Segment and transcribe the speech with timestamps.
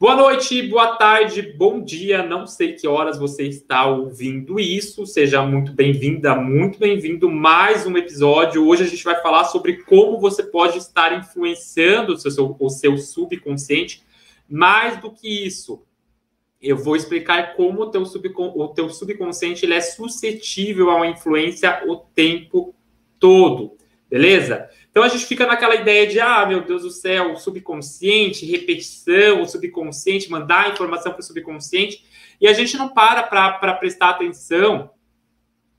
[0.00, 2.22] Boa noite, boa tarde, bom dia.
[2.22, 5.04] Não sei que horas você está ouvindo isso.
[5.04, 8.66] Seja muito bem-vinda, muito bem-vindo mais um episódio.
[8.66, 12.96] Hoje a gente vai falar sobre como você pode estar influenciando o seu, o seu
[12.96, 14.02] subconsciente.
[14.48, 15.82] Mais do que isso,
[16.62, 21.08] eu vou explicar como o teu, subcon o teu subconsciente ele é suscetível a uma
[21.08, 22.74] influência o tempo
[23.18, 23.76] todo,
[24.08, 24.66] beleza?
[24.90, 29.46] Então a gente fica naquela ideia de, ah, meu Deus do céu, subconsciente, repetição, o
[29.46, 32.04] subconsciente, mandar informação para o subconsciente,
[32.40, 34.90] e a gente não para para prestar atenção,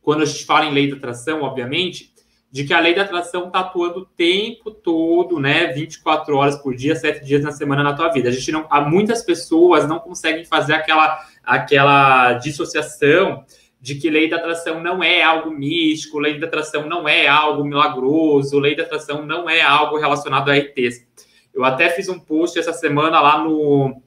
[0.01, 2.11] quando a gente fala em lei da atração, obviamente,
[2.51, 5.67] de que a lei da atração está atuando o tempo todo, né?
[5.67, 8.27] 24 horas por dia, 7 dias na semana na tua vida.
[8.27, 13.45] A gente não, há muitas pessoas não conseguem fazer aquela, aquela dissociação
[13.81, 17.63] de que lei da atração não é algo místico, lei da atração não é algo
[17.63, 21.07] milagroso, lei da atração não é algo relacionado a ETs.
[21.51, 23.99] Eu até fiz um post essa semana lá no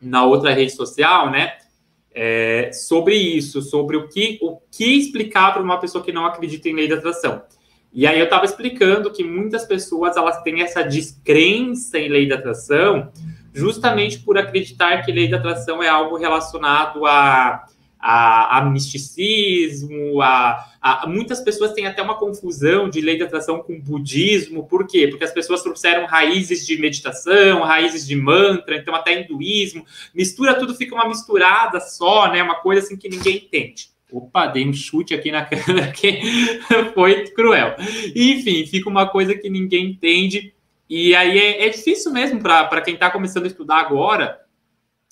[0.00, 1.56] na outra rede social, né?
[2.12, 6.68] É, sobre isso, sobre o que o que explicar para uma pessoa que não acredita
[6.68, 7.42] em lei da atração.
[7.92, 12.34] E aí eu estava explicando que muitas pessoas elas têm essa descrença em lei da
[12.34, 13.12] atração,
[13.54, 17.64] justamente por acreditar que lei da atração é algo relacionado a
[17.98, 23.60] a, a misticismo, a, a, muitas pessoas têm até uma confusão de lei da atração
[23.60, 25.08] com budismo, por quê?
[25.08, 30.74] Porque as pessoas trouxeram raízes de meditação, raízes de mantra, então até hinduísmo, mistura tudo,
[30.74, 32.42] fica uma misturada só, né?
[32.42, 33.90] Uma coisa assim que ninguém entende.
[34.10, 36.20] Opa, dei um chute aqui na câmera que
[36.94, 37.76] foi cruel.
[38.14, 40.54] Enfim, fica uma coisa que ninguém entende.
[40.88, 44.47] E aí é, é difícil mesmo para quem está começando a estudar agora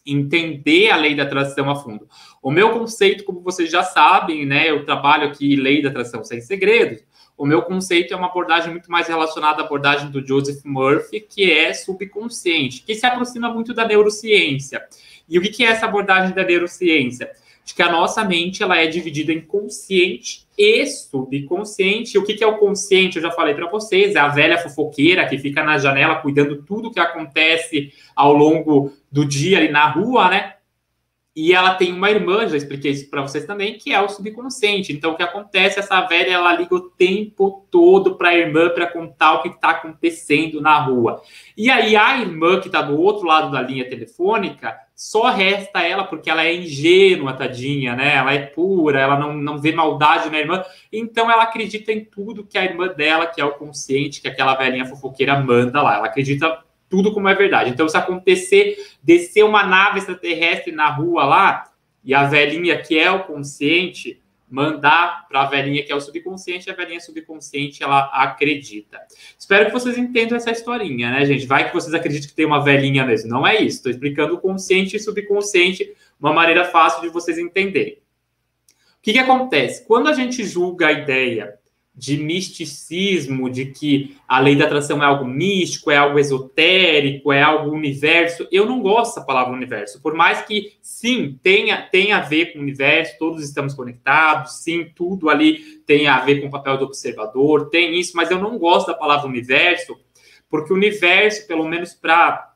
[0.06, 2.08] entender a lei da atração a fundo.
[2.42, 6.40] O meu conceito, como vocês já sabem, né, eu trabalho aqui lei da atração sem
[6.40, 7.02] segredos.
[7.36, 11.50] O meu conceito é uma abordagem muito mais relacionada à abordagem do Joseph Murphy, que
[11.52, 14.82] é subconsciente, que se aproxima muito da neurociência.
[15.28, 17.30] E o que é essa abordagem da neurociência?
[17.62, 22.16] De que a nossa mente ela é dividida em consciente e subconsciente.
[22.16, 23.16] O que é o consciente?
[23.16, 26.91] Eu já falei para vocês, é a velha fofoqueira que fica na janela cuidando tudo
[26.92, 30.53] que acontece ao longo do dia ali na rua, né?
[31.34, 34.93] E ela tem uma irmã, já expliquei isso para vocês também, que é o subconsciente.
[34.93, 35.78] Então, o que acontece?
[35.78, 39.71] Essa velha ela liga o tempo todo para a irmã para contar o que está
[39.71, 41.22] acontecendo na rua.
[41.55, 46.05] E aí, a irmã que está do outro lado da linha telefônica, só resta ela,
[46.05, 48.16] porque ela é ingênua, tadinha, né?
[48.16, 50.62] Ela é pura, ela não, não vê maldade na irmã.
[50.91, 54.55] Então, ela acredita em tudo que a irmã dela, que é o consciente, que aquela
[54.55, 55.97] velhinha fofoqueira manda lá.
[55.97, 57.70] Ela acredita tudo como é verdade.
[57.70, 61.72] Então, se acontecer, descer uma nave extraterrestre na rua lá,
[62.04, 66.70] e a velhinha que é o consciente mandar para a velhinha que é o subconsciente,
[66.70, 69.00] a velhinha subconsciente ela acredita.
[69.36, 71.46] Espero que vocês entendam essa historinha, né, gente?
[71.46, 73.28] Vai que vocês acreditam que tem uma velhinha mesmo.
[73.28, 73.78] Não é isso.
[73.78, 77.94] Estou explicando o consciente e subconsciente, uma maneira fácil de vocês entenderem.
[77.94, 79.84] O que, que acontece?
[79.84, 81.58] Quando a gente julga a ideia
[81.96, 87.42] de misticismo, de que a lei da atração é algo místico, é algo esotérico, é
[87.42, 88.46] algo universo.
[88.52, 92.58] Eu não gosto dessa palavra universo, por mais que sim, tenha, tenha a ver com
[92.58, 96.84] o universo, todos estamos conectados, sim, tudo ali tem a ver com o papel do
[96.84, 99.96] observador, tem isso, mas eu não gosto da palavra universo,
[100.50, 102.56] porque o universo, pelo menos para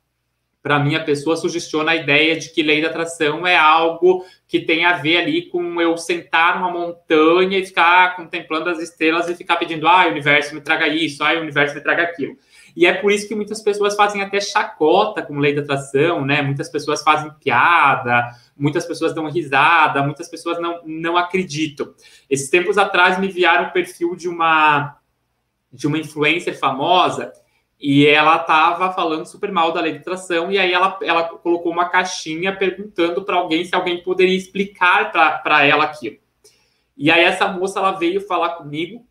[0.63, 4.61] para mim, a pessoa sugestiona a ideia de que lei da atração é algo que
[4.61, 9.35] tem a ver ali com eu sentar numa montanha e ficar contemplando as estrelas e
[9.35, 12.37] ficar pedindo, ah, o universo me traga isso, ah, o universo me traga aquilo.
[12.77, 16.43] E é por isso que muitas pessoas fazem até chacota com lei da atração, né?
[16.43, 21.95] Muitas pessoas fazem piada, muitas pessoas dão risada, muitas pessoas não, não acreditam.
[22.29, 24.97] Esses tempos atrás me enviaram o perfil de uma
[25.73, 27.33] de uma influencer famosa
[27.81, 31.73] e ela estava falando super mal da lei de atração, e aí ela, ela colocou
[31.73, 36.19] uma caixinha perguntando para alguém se alguém poderia explicar para ela aquilo.
[36.95, 39.07] E aí essa moça ela veio falar comigo,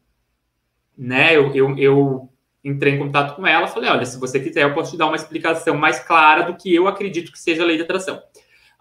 [0.95, 1.35] né?
[1.35, 2.29] Eu, eu, eu
[2.63, 5.15] entrei em contato com ela, falei: olha, se você quiser, eu posso te dar uma
[5.15, 8.21] explicação mais clara do que eu acredito que seja a lei de atração.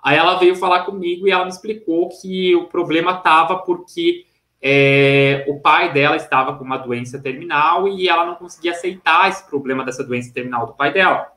[0.03, 4.27] Aí ela veio falar comigo e ela me explicou que o problema estava porque
[4.61, 9.49] é, o pai dela estava com uma doença terminal e ela não conseguia aceitar esse
[9.49, 11.33] problema dessa doença terminal do pai dela.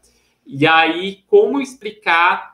[0.46, 2.52] E aí, como explicar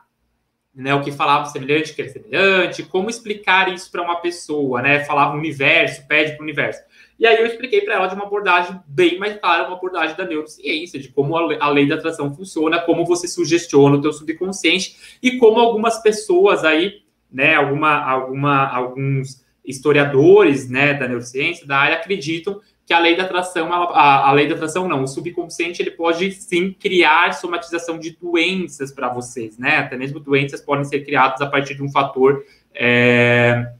[0.78, 5.04] né, o que falava semelhante, que é semelhante, como explicar isso para uma pessoa, né?
[5.06, 6.84] Falava universo, pede para o universo.
[7.18, 10.24] E aí eu expliquei para ela de uma abordagem bem mais clara, uma abordagem da
[10.24, 15.40] neurociência, de como a lei da atração funciona, como você sugestiona o teu subconsciente e
[15.40, 22.62] como algumas pessoas aí, né, alguma, alguma, alguns historiadores né, da neurociência, da área, acreditam
[22.86, 25.92] que a lei da atração, ela, a, a, lei da atração não, o subconsciente ele
[25.92, 29.80] pode sim criar somatização de doenças para vocês, né?
[29.80, 33.74] Até mesmo doenças podem ser criadas a partir de um fator, é,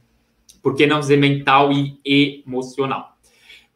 [0.62, 1.98] por que não dizer mental e
[2.46, 3.16] emocional.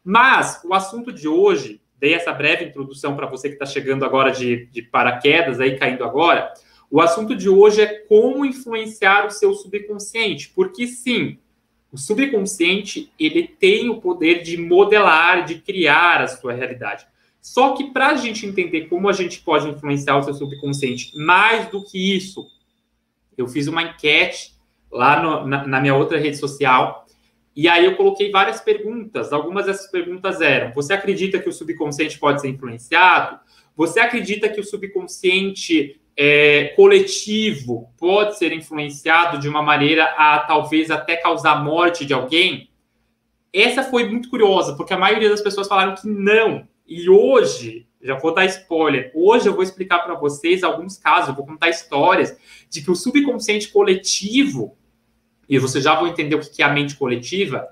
[0.03, 4.31] Mas o assunto de hoje, dei essa breve introdução para você que está chegando agora
[4.31, 6.53] de, de paraquedas, aí caindo agora.
[6.91, 11.39] O assunto de hoje é como influenciar o seu subconsciente, porque sim,
[11.93, 17.05] o subconsciente, ele tem o poder de modelar, de criar a sua realidade.
[17.39, 21.69] Só que para a gente entender como a gente pode influenciar o seu subconsciente, mais
[21.69, 22.47] do que isso,
[23.37, 24.55] eu fiz uma enquete
[24.91, 27.05] lá no, na, na minha outra rede social,
[27.55, 29.31] e aí eu coloquei várias perguntas.
[29.31, 33.39] Algumas dessas perguntas eram: você acredita que o subconsciente pode ser influenciado?
[33.75, 40.91] Você acredita que o subconsciente é, coletivo pode ser influenciado de uma maneira a talvez
[40.91, 42.69] até causar morte de alguém?
[43.51, 46.67] Essa foi muito curiosa, porque a maioria das pessoas falaram que não.
[46.87, 51.45] E hoje, já vou dar spoiler, hoje eu vou explicar para vocês alguns casos, vou
[51.45, 52.37] contar histórias
[52.69, 54.77] de que o subconsciente coletivo,
[55.47, 57.67] e você já vão entender o que é a mente coletiva,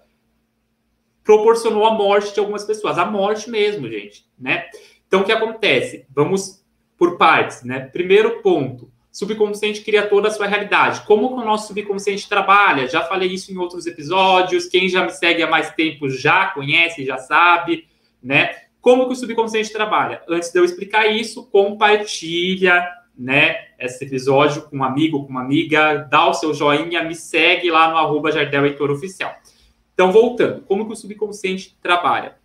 [1.23, 2.97] proporcionou a morte de algumas pessoas.
[2.97, 4.65] A morte mesmo, gente, né?
[5.07, 6.05] Então, o que acontece?
[6.09, 6.60] Vamos
[7.01, 7.79] por partes, né?
[7.79, 11.01] Primeiro ponto, subconsciente cria toda a sua realidade.
[11.07, 12.87] Como que o nosso subconsciente trabalha?
[12.87, 14.67] Já falei isso em outros episódios.
[14.67, 17.87] Quem já me segue há mais tempo já conhece, já sabe,
[18.21, 18.51] né?
[18.79, 20.21] Como que o subconsciente trabalha?
[20.29, 22.87] Antes de eu explicar isso, compartilha,
[23.17, 27.71] né, esse episódio com um amigo, com uma amiga, dá o seu joinha, me segue
[27.71, 29.33] lá no arroba Jardel Heitor Oficial.
[29.95, 32.35] Então, voltando, como que o subconsciente trabalha?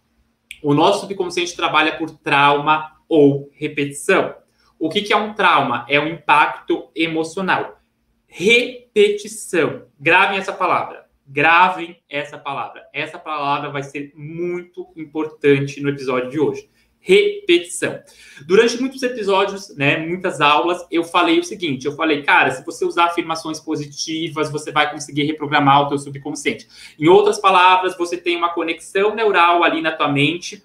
[0.63, 4.35] O nosso subconsciente trabalha por trauma ou repetição.
[4.79, 5.87] O que, que é um trauma?
[5.89, 7.81] É um impacto emocional.
[8.27, 9.87] Repetição.
[9.99, 11.07] Gravem essa palavra.
[11.27, 12.85] Gravem essa palavra.
[12.93, 16.69] Essa palavra vai ser muito importante no episódio de hoje.
[17.01, 18.01] Repetição.
[18.47, 22.85] Durante muitos episódios, né, muitas aulas, eu falei o seguinte: eu falei, cara, se você
[22.85, 26.67] usar afirmações positivas, você vai conseguir reprogramar o teu subconsciente.
[26.99, 30.65] Em outras palavras, você tem uma conexão neural ali na tua mente,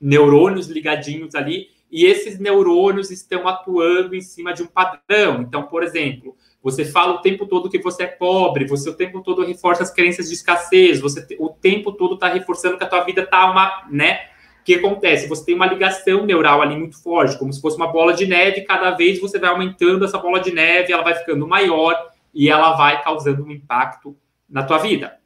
[0.00, 5.40] neurônios ligadinhos ali, e esses neurônios estão atuando em cima de um padrão.
[5.40, 9.22] Então, por exemplo, você fala o tempo todo que você é pobre, você o tempo
[9.22, 13.02] todo reforça as crenças de escassez, você o tempo todo está reforçando que a tua
[13.02, 14.26] vida está uma, né?
[14.60, 15.26] O que acontece?
[15.26, 18.60] Você tem uma ligação neural ali muito forte, como se fosse uma bola de neve,
[18.60, 21.98] cada vez você vai aumentando essa bola de neve, ela vai ficando maior
[22.34, 24.14] e ela vai causando um impacto
[24.46, 25.16] na tua vida.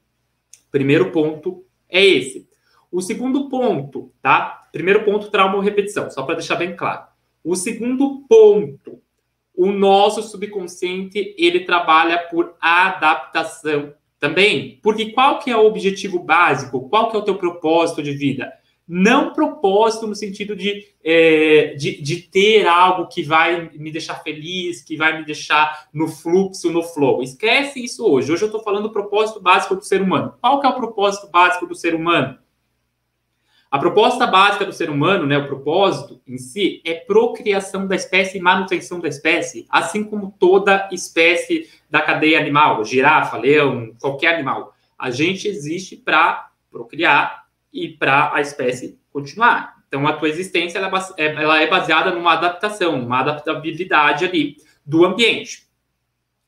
[0.71, 2.49] Primeiro ponto é esse.
[2.91, 4.69] O segundo ponto, tá?
[4.73, 7.05] Primeiro ponto, trauma ou repetição, só para deixar bem claro.
[7.45, 9.01] O segundo ponto,
[9.57, 14.79] o nosso subconsciente, ele trabalha por adaptação também.
[14.83, 16.89] Porque qual que é o objetivo básico?
[16.89, 18.53] Qual que é o teu propósito de vida?
[18.87, 24.83] Não propósito no sentido de, é, de, de, ter algo que vai me deixar feliz,
[24.83, 27.23] que vai me deixar no fluxo, no flow.
[27.23, 28.33] Esquece isso hoje.
[28.33, 30.35] Hoje eu estou falando do propósito básico do ser humano.
[30.41, 32.37] Qual que é o propósito básico do ser humano?
[33.71, 38.39] A proposta básica do ser humano, né, o propósito em si, é procriação da espécie
[38.39, 44.75] e manutenção da espécie, assim como toda espécie da cadeia animal, girafa, leão, qualquer animal.
[44.99, 49.81] A gente existe para procriar e para a espécie continuar.
[49.87, 55.05] Então, a tua existência é, é, ela é baseada numa adaptação, numa adaptabilidade ali do
[55.05, 55.69] ambiente.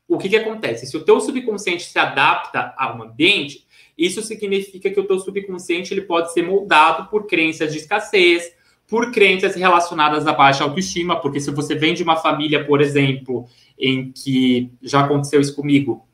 [0.07, 0.85] O que, que acontece?
[0.85, 3.62] Se o teu subconsciente se adapta a um ambiente,
[3.97, 8.51] isso significa que o teu subconsciente ele pode ser moldado por crenças de escassez,
[8.87, 13.47] por crenças relacionadas à baixa autoestima, porque se você vem de uma família, por exemplo,
[13.79, 16.05] em que já aconteceu isso comigo,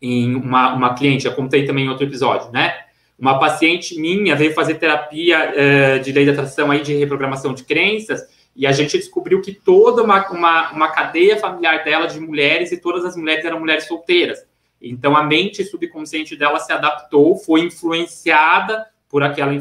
[0.00, 2.74] em uma, uma cliente, já contei também em outro episódio, né?
[3.18, 7.64] Uma paciente minha veio fazer terapia uh, de lei de atração aí de reprogramação de
[7.64, 8.22] crenças,
[8.56, 12.80] e a gente descobriu que toda uma, uma, uma cadeia familiar dela de mulheres, e
[12.80, 14.42] todas as mulheres eram mulheres solteiras.
[14.80, 19.52] Então a mente subconsciente dela se adaptou, foi influenciada por aquela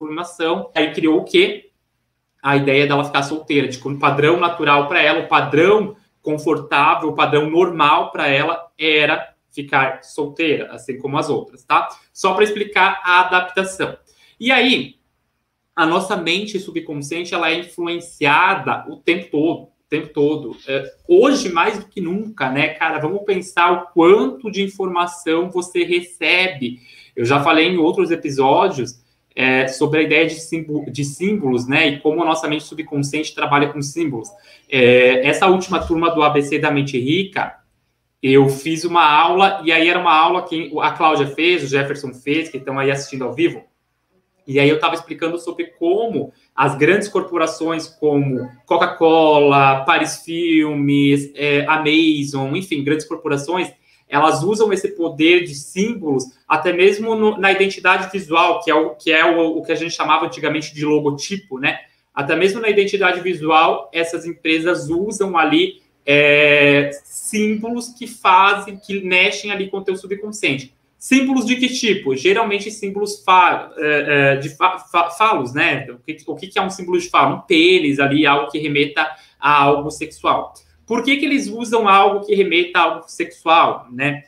[0.00, 1.70] informação, aí criou o quê?
[2.42, 7.10] A ideia dela ficar solteira, de que um padrão natural para ela, o padrão confortável,
[7.10, 11.88] o padrão normal para ela era ficar solteira, assim como as outras, tá?
[12.12, 13.96] Só para explicar a adaptação.
[14.40, 14.98] E aí,
[15.76, 20.56] a nossa mente subconsciente ela é influenciada o tempo todo tempo todo.
[20.66, 25.84] É, hoje, mais do que nunca, né, cara, vamos pensar o quanto de informação você
[25.84, 26.80] recebe.
[27.14, 29.00] Eu já falei em outros episódios
[29.34, 33.34] é, sobre a ideia de, símbolo, de, símbolos, né, e como a nossa mente subconsciente
[33.34, 34.28] trabalha com símbolos.
[34.68, 37.56] É, essa última turma do ABC da Mente Rica,
[38.22, 42.12] eu fiz uma aula, e aí era uma aula que a Cláudia fez, o Jefferson
[42.12, 43.62] fez, que estão aí assistindo ao vivo.
[44.46, 51.64] E aí eu estava explicando sobre como as grandes corporações como Coca-Cola, Paris Filmes, é,
[51.66, 53.72] Amazon, enfim, grandes corporações,
[54.08, 58.90] elas usam esse poder de símbolos até mesmo no, na identidade visual, que é, o
[58.90, 61.80] que, é o, o que a gente chamava antigamente de logotipo, né?
[62.14, 69.50] Até mesmo na identidade visual, essas empresas usam ali é, símbolos que fazem, que mexem
[69.50, 70.73] ali com o teu subconsciente.
[71.04, 72.16] Símbolos de que tipo?
[72.16, 75.86] Geralmente símbolos fa, é, é, de fa, fa, falos, né?
[75.90, 77.36] O que, o que é um símbolo de falo?
[77.36, 79.06] Um pênis ali, algo que remeta
[79.38, 80.54] a algo sexual.
[80.86, 84.24] Por que, que eles usam algo que remeta a algo sexual, né?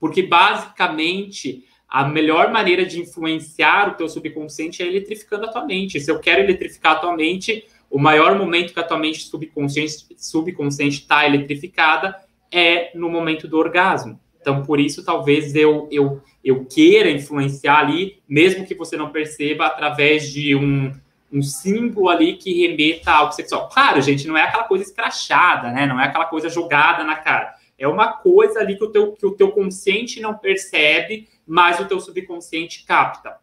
[0.00, 6.00] Porque basicamente a melhor maneira de influenciar o teu subconsciente é eletrificando a tua mente.
[6.00, 10.06] Se eu quero eletrificar a tua mente, o maior momento que a tua mente subconsciente
[10.16, 12.16] subconsciente está eletrificada
[12.50, 14.18] é no momento do orgasmo.
[14.48, 19.66] Então, por isso, talvez eu, eu, eu queira influenciar ali, mesmo que você não perceba,
[19.66, 20.90] através de um,
[21.30, 23.68] um símbolo ali que remeta a algo sexual.
[23.68, 25.84] Claro, gente, não é aquela coisa escrachada, né?
[25.84, 27.56] Não é aquela coisa jogada na cara.
[27.78, 31.84] É uma coisa ali que o teu, que o teu consciente não percebe, mas o
[31.84, 33.36] teu subconsciente capta.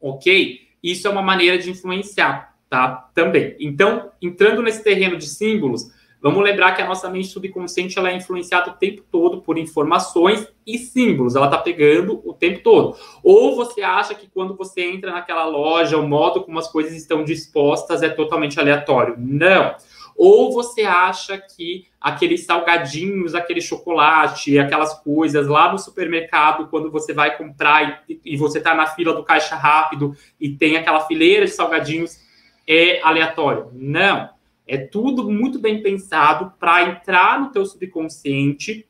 [0.00, 0.62] Ok?
[0.82, 3.10] Isso é uma maneira de influenciar, tá?
[3.14, 3.56] Também.
[3.60, 5.90] Então, entrando nesse terreno de símbolos,
[6.24, 10.48] Vamos lembrar que a nossa mente subconsciente ela é influenciada o tempo todo por informações
[10.66, 11.36] e símbolos.
[11.36, 12.96] Ela está pegando o tempo todo.
[13.22, 17.24] Ou você acha que quando você entra naquela loja, o modo como as coisas estão
[17.24, 19.16] dispostas é totalmente aleatório.
[19.18, 19.76] Não.
[20.16, 27.12] Ou você acha que aqueles salgadinhos, aquele chocolate, aquelas coisas lá no supermercado, quando você
[27.12, 31.44] vai comprar e, e você está na fila do caixa rápido e tem aquela fileira
[31.44, 32.18] de salgadinhos,
[32.66, 33.68] é aleatório.
[33.74, 34.32] Não.
[34.66, 38.88] É tudo muito bem pensado para entrar no teu subconsciente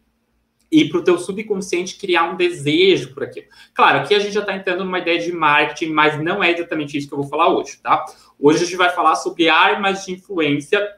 [0.70, 3.46] e para o teu subconsciente criar um desejo por aquilo.
[3.72, 6.96] Claro, aqui a gente já está entrando numa ideia de marketing, mas não é exatamente
[6.96, 8.04] isso que eu vou falar hoje, tá?
[8.38, 10.96] Hoje a gente vai falar sobre armas de influência.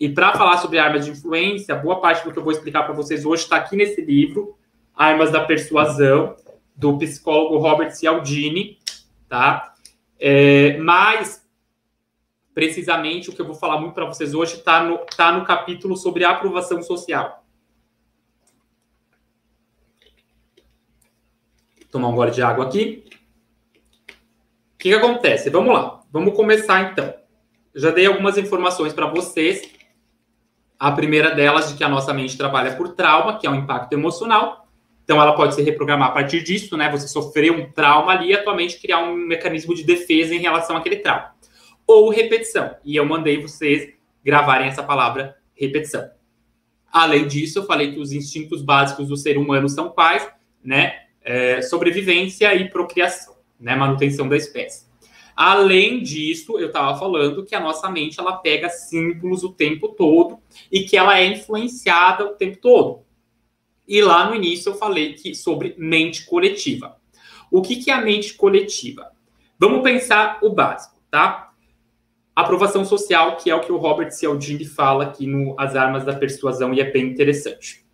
[0.00, 2.94] E para falar sobre armas de influência, boa parte do que eu vou explicar para
[2.94, 4.56] vocês hoje está aqui nesse livro,
[4.94, 6.36] Armas da Persuasão,
[6.74, 8.78] do psicólogo Robert Cialdini,
[9.28, 9.74] tá?
[10.18, 11.46] É, mas
[12.58, 15.96] precisamente o que eu vou falar muito para vocês hoje está no, tá no capítulo
[15.96, 17.44] sobre aprovação social.
[21.88, 23.04] Tomar um gole de água aqui.
[24.74, 25.48] O que, que acontece?
[25.50, 26.00] Vamos lá.
[26.10, 27.14] Vamos começar então.
[27.76, 29.62] já dei algumas informações para vocês.
[30.80, 33.92] A primeira delas de que a nossa mente trabalha por trauma, que é um impacto
[33.92, 34.66] emocional.
[35.04, 36.90] Então ela pode se reprogramar a partir disso, né?
[36.90, 40.40] Você sofreu um trauma ali e a tua mente criar um mecanismo de defesa em
[40.40, 41.38] relação àquele trauma
[41.88, 42.76] ou repetição.
[42.84, 46.08] E eu mandei vocês gravarem essa palavra repetição.
[46.92, 50.28] Além disso, eu falei que os instintos básicos do ser humano são quais,
[50.62, 51.06] né?
[51.22, 53.74] É, sobrevivência e procriação, né?
[53.74, 54.86] Manutenção da espécie.
[55.34, 60.40] Além disso, eu estava falando que a nossa mente ela pega símbolos o tempo todo
[60.70, 63.04] e que ela é influenciada o tempo todo.
[63.86, 66.96] E lá no início eu falei que sobre mente coletiva.
[67.50, 69.10] O que, que é a mente coletiva?
[69.58, 71.47] Vamos pensar o básico, tá?
[72.38, 76.14] Aprovação social, que é o que o Robert Cialdini fala aqui no As Armas da
[76.14, 77.84] Persuasão, e é bem interessante.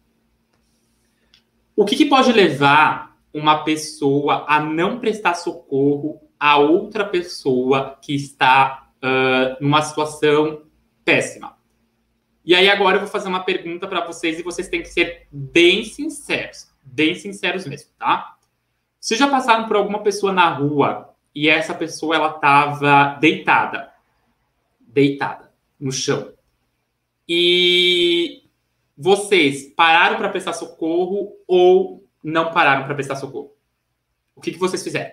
[1.75, 8.15] O que, que pode levar uma pessoa a não prestar socorro a outra pessoa que
[8.15, 10.61] está uh, numa situação
[11.07, 11.57] péssima?
[12.45, 15.27] E aí agora eu vou fazer uma pergunta para vocês e vocês têm que ser
[15.33, 18.37] bem sinceros, bem sinceros mesmo, tá?
[19.01, 23.94] Vocês já passaram por alguma pessoa na rua e essa pessoa ela estava deitada
[24.95, 26.33] deitada no chão.
[27.29, 28.45] E
[28.97, 33.53] vocês pararam para prestar socorro ou não pararam para prestar socorro?
[34.37, 35.13] O que, que vocês fizeram?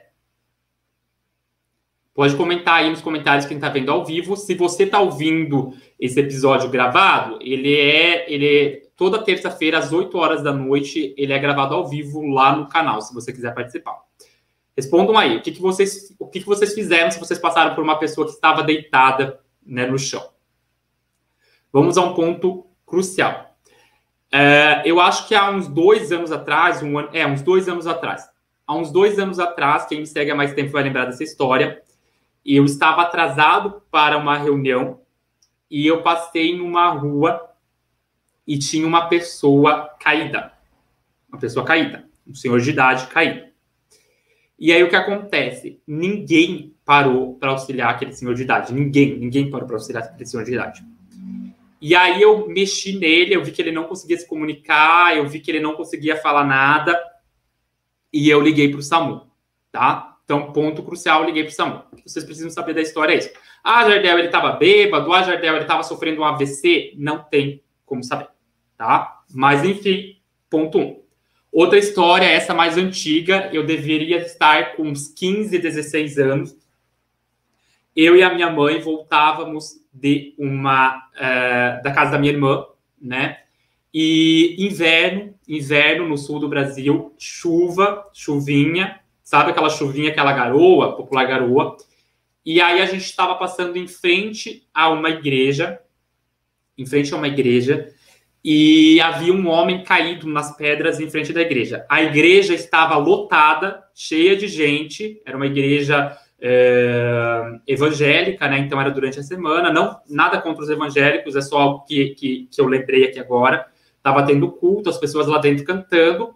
[2.14, 4.36] Pode comentar aí nos comentários quem está vendo ao vivo.
[4.36, 10.16] Se você está ouvindo esse episódio gravado, ele é, ele é toda terça-feira às 8
[10.18, 13.98] horas da noite, ele é gravado ao vivo lá no canal, se você quiser participar.
[14.76, 17.84] Respondam aí, o que, que vocês, o que, que vocês fizeram se vocês passaram por
[17.84, 19.40] uma pessoa que estava deitada
[19.72, 20.30] né, no chão.
[21.72, 23.56] Vamos a um ponto crucial.
[24.30, 27.88] É, eu acho que há uns dois anos atrás, um ano, é, uns dois anos
[27.88, 28.30] atrás,
[28.68, 31.82] há uns dois anos atrás, quem me segue há mais tempo vai lembrar dessa história,
[32.46, 35.00] eu estava atrasado para uma reunião
[35.70, 37.50] e eu passei numa rua
[38.46, 40.52] e tinha uma pessoa caída.
[41.30, 43.50] Uma pessoa caída, um senhor de idade caído.
[44.60, 45.82] E aí o que acontece?
[45.88, 48.74] Ninguém parou para auxiliar aquele senhor de idade.
[48.74, 50.84] Ninguém, ninguém parou para auxiliar aquele senhor de idade.
[51.80, 55.40] E aí eu mexi nele, eu vi que ele não conseguia se comunicar, eu vi
[55.40, 57.02] que ele não conseguia falar nada,
[58.12, 59.26] e eu liguei para o SAMU,
[59.72, 60.18] tá?
[60.26, 61.82] Então, ponto crucial, liguei para o SAMU.
[61.94, 63.30] O que vocês precisam saber da história é isso.
[63.64, 65.14] Ah, Jardel, ele estava bêbado.
[65.14, 66.94] Ah, Jardel, ele estava sofrendo um AVC.
[66.98, 68.28] Não tem como saber,
[68.78, 69.22] tá?
[69.34, 70.18] Mas, enfim,
[70.50, 71.02] ponto um.
[71.54, 76.61] Outra história, essa mais antiga, eu deveria estar com uns 15, 16 anos.
[77.96, 82.66] Eu e a minha mãe voltávamos de uma uh, da casa da minha irmã,
[83.02, 83.40] né?
[83.94, 91.26] E inverno, inverno no sul do Brasil, chuva, chuvinha, sabe aquela chuvinha, aquela garoa, popular
[91.26, 91.76] garoa.
[92.46, 95.80] E aí a gente estava passando em frente a uma igreja,
[96.78, 97.94] em frente a uma igreja,
[98.44, 101.86] e havia um homem caído nas pedras em frente da igreja.
[101.90, 108.58] A igreja estava lotada, cheia de gente, era uma igreja é, evangélica, né?
[108.58, 112.48] Então era durante a semana, não nada contra os evangélicos, é só algo que, que,
[112.52, 113.68] que eu lembrei aqui agora.
[113.96, 116.36] Estava tendo culto, as pessoas lá dentro cantando,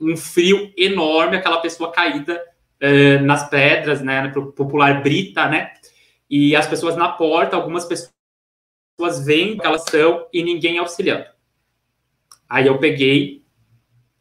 [0.00, 2.42] um frio enorme, aquela pessoa caída
[2.80, 4.28] é, nas pedras, né?
[4.56, 5.72] Popular brita, né?
[6.30, 8.10] E as pessoas na porta, algumas pessoas
[9.24, 11.26] veem que elas são e ninguém auxiliando.
[12.48, 13.44] Aí eu peguei,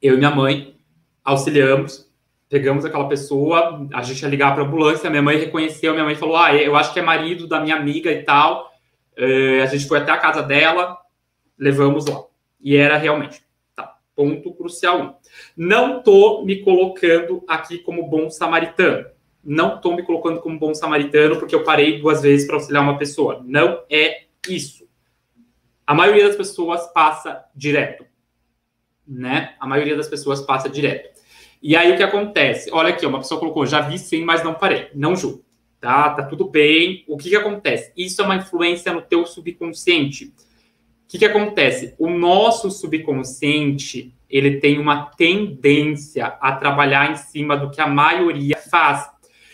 [0.02, 0.76] eu e minha mãe,
[1.24, 2.11] auxiliamos,
[2.52, 6.16] pegamos aquela pessoa, a gente ia ligar para a ambulância, minha mãe reconheceu, minha mãe
[6.16, 8.70] falou, ah, eu acho que é marido da minha amiga e tal.
[9.18, 10.98] Uh, a gente foi até a casa dela,
[11.58, 12.22] levamos lá.
[12.60, 13.42] E era realmente.
[13.74, 15.14] Tá, ponto crucial um.
[15.56, 19.08] Não tô me colocando aqui como bom samaritano.
[19.42, 22.98] Não tô me colocando como bom samaritano porque eu parei duas vezes para auxiliar uma
[22.98, 23.42] pessoa.
[23.46, 24.86] Não é isso.
[25.88, 28.06] A maioria das pessoas passa direto,
[29.08, 29.56] né?
[29.58, 31.21] A maioria das pessoas passa direto.
[31.62, 32.72] E aí o que acontece?
[32.72, 34.90] Olha aqui, uma pessoa colocou, já vi sim, mas não parei.
[34.96, 35.46] Não julgo,
[35.80, 36.10] tá?
[36.10, 37.06] Tá tudo bem.
[37.08, 37.92] O que que acontece?
[37.96, 40.26] Isso é uma influência no teu subconsciente.
[40.26, 40.34] O
[41.08, 41.94] que que acontece?
[42.00, 48.58] O nosso subconsciente, ele tem uma tendência a trabalhar em cima do que a maioria
[48.58, 49.10] faz.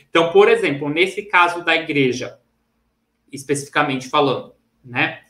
[0.09, 2.39] Então, por exemplo, nesse caso da igreja,
[3.31, 5.21] especificamente falando, né?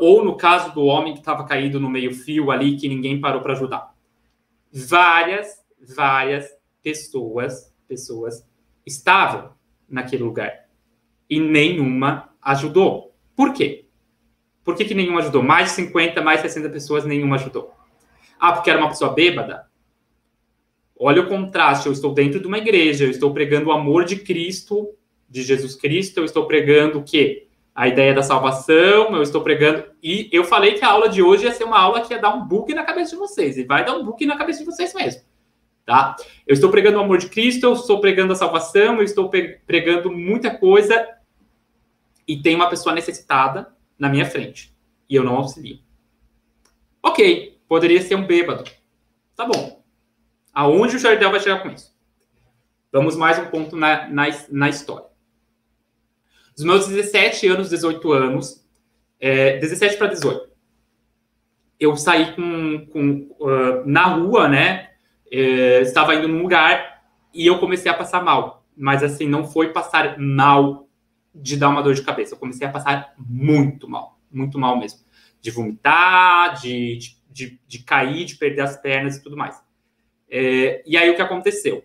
[0.00, 3.52] Ou no caso do homem que estava caído no meio-fio ali, que ninguém parou para
[3.52, 3.94] ajudar.
[4.72, 6.48] Várias, várias
[6.82, 8.46] pessoas, pessoas
[8.84, 9.52] estavam
[9.88, 10.66] naquele lugar
[11.28, 13.14] e nenhuma ajudou.
[13.34, 13.86] Por quê?
[14.64, 15.42] Por que, que nenhuma ajudou?
[15.42, 17.72] Mais de 50, mais de 60 pessoas, nenhuma ajudou.
[18.38, 19.66] Ah, porque era uma pessoa bêbada?
[20.98, 21.86] Olha o contraste.
[21.86, 24.94] Eu estou dentro de uma igreja, eu estou pregando o amor de Cristo,
[25.28, 27.46] de Jesus Cristo, eu estou pregando o quê?
[27.76, 29.84] a ideia da salvação, eu estou pregando.
[30.02, 32.34] E eu falei que a aula de hoje ia ser uma aula que ia dar
[32.34, 33.58] um bug na cabeça de vocês.
[33.58, 35.20] E vai dar um bug na cabeça de vocês mesmo.
[35.86, 36.16] Tá?
[36.44, 40.10] Eu estou pregando o amor de Cristo, eu estou pregando a salvação, eu estou pregando
[40.10, 41.16] muita coisa.
[42.26, 44.74] E tem uma pessoa necessitada na minha frente.
[45.08, 45.78] E eu não auxilio.
[47.00, 48.68] Ok, poderia ser um bêbado.
[49.36, 49.80] Tá bom.
[50.52, 51.96] Aonde o Jardel vai chegar com isso?
[52.90, 55.06] Vamos mais um ponto na, na, na história.
[56.56, 58.66] Dos meus 17 anos, 18 anos,
[59.20, 60.50] é, 17 para 18,
[61.78, 64.95] eu saí com, com uh, na rua, né?
[65.38, 68.64] É, estava indo num lugar e eu comecei a passar mal.
[68.76, 70.88] Mas assim, não foi passar mal
[71.34, 72.34] de dar uma dor de cabeça.
[72.34, 75.00] Eu comecei a passar muito mal, muito mal mesmo.
[75.40, 79.62] De vomitar, de, de, de, de cair, de perder as pernas e tudo mais.
[80.30, 81.84] É, e aí o que aconteceu?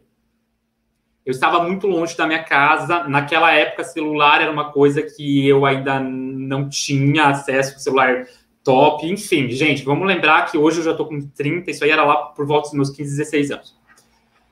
[1.25, 3.07] eu estava muito longe da minha casa.
[3.07, 8.25] Naquela época, celular era uma coisa que eu ainda não tinha acesso, celular
[8.63, 12.03] top, enfim, gente, vamos lembrar que hoje eu já estou com 30, isso aí era
[12.03, 13.81] lá por volta dos meus 15, 16 anos.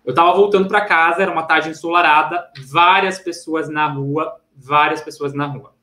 [0.06, 5.34] Eu estava voltando para casa, era uma tarde ensolarada, várias pessoas na rua, várias pessoas
[5.34, 5.74] na rua.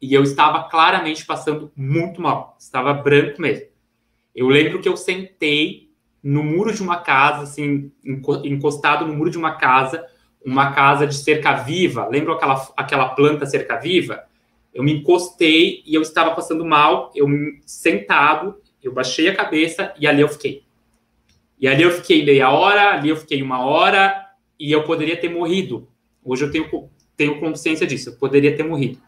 [0.00, 3.66] E eu estava claramente passando muito mal, estava branco mesmo.
[4.34, 5.90] Eu lembro que eu sentei
[6.22, 7.90] no muro de uma casa, assim,
[8.44, 10.06] encostado no muro de uma casa,
[10.44, 12.06] uma casa de cerca viva.
[12.06, 14.24] Lembra aquela, aquela planta cerca viva?
[14.72, 17.26] Eu me encostei e eu estava passando mal, eu
[17.66, 20.64] sentado, eu baixei a cabeça e ali eu fiquei.
[21.58, 24.28] E ali eu fiquei meia hora, ali eu fiquei uma hora
[24.58, 25.88] e eu poderia ter morrido.
[26.24, 29.00] Hoje eu tenho, tenho consciência disso, eu poderia ter morrido.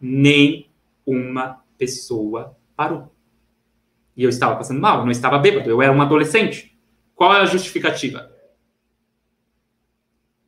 [0.00, 0.68] Nem
[1.06, 3.10] uma pessoa parou.
[4.16, 6.76] E eu estava passando mal, não estava bêbado, eu era um adolescente.
[7.14, 8.30] Qual é a justificativa?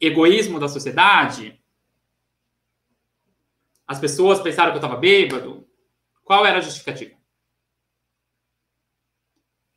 [0.00, 1.58] Egoísmo da sociedade?
[3.86, 5.66] As pessoas pensaram que eu estava bêbado?
[6.22, 7.14] Qual era a justificativa?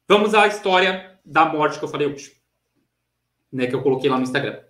[0.08, 2.32] Vamos à história da morte que eu falei hoje,
[3.52, 4.62] né, que eu coloquei lá no Instagram.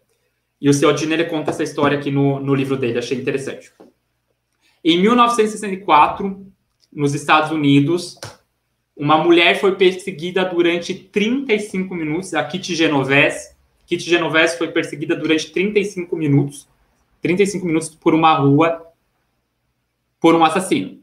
[0.60, 3.72] E o seu Adiner conta essa história aqui no, no livro dele, achei interessante.
[4.84, 6.52] Em 1964,
[6.92, 8.20] nos Estados Unidos,
[8.96, 15.52] uma mulher foi perseguida durante 35 minutos, a Kitty Genovese, Kitty Genovese foi perseguida durante
[15.52, 16.68] 35 minutos,
[17.22, 18.87] 35 minutos por uma rua
[20.20, 21.02] por um assassino.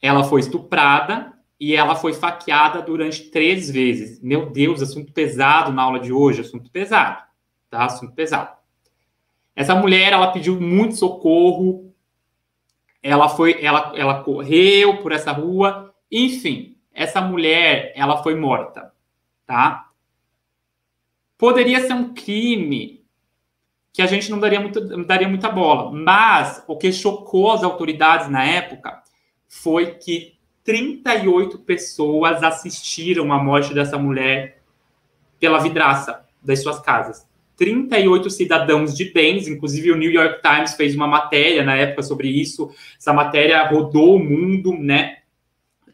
[0.00, 4.20] Ela foi estuprada e ela foi faqueada durante três vezes.
[4.22, 7.22] Meu Deus, assunto pesado na aula de hoje, assunto pesado,
[7.68, 7.84] tá?
[7.84, 8.56] Assunto pesado.
[9.56, 11.92] Essa mulher, ela pediu muito socorro,
[13.02, 18.92] ela foi, ela, ela correu por essa rua, enfim, essa mulher, ela foi morta,
[19.46, 19.90] tá?
[21.36, 22.97] Poderia ser um crime
[23.92, 28.30] que a gente não daria, muito, daria muita bola, mas o que chocou as autoridades
[28.30, 29.02] na época
[29.48, 34.60] foi que 38 pessoas assistiram à morte dessa mulher
[35.40, 37.26] pela vidraça das suas casas.
[37.56, 42.28] 38 cidadãos de bens, inclusive o New York Times fez uma matéria na época sobre
[42.28, 42.70] isso.
[42.96, 45.18] Essa matéria rodou o mundo, né?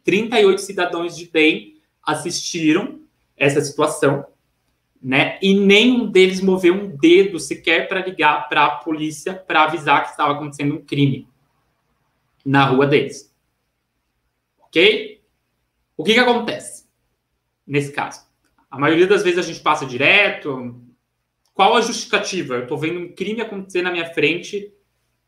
[0.05, 3.01] 38 cidadãos de bem assistiram
[3.37, 4.27] essa situação,
[5.05, 5.39] né?
[5.43, 10.11] E nenhum deles moveu um dedo sequer para ligar para a polícia para avisar que
[10.13, 11.29] estava acontecendo um crime
[12.43, 13.31] na rua deles.
[14.59, 15.21] Ok?
[15.95, 16.89] O que, que acontece
[17.67, 18.25] nesse caso?
[18.71, 20.83] A maioria das vezes a gente passa direto.
[21.53, 22.55] Qual a justificativa?
[22.55, 24.73] Eu estou vendo um crime acontecer na minha frente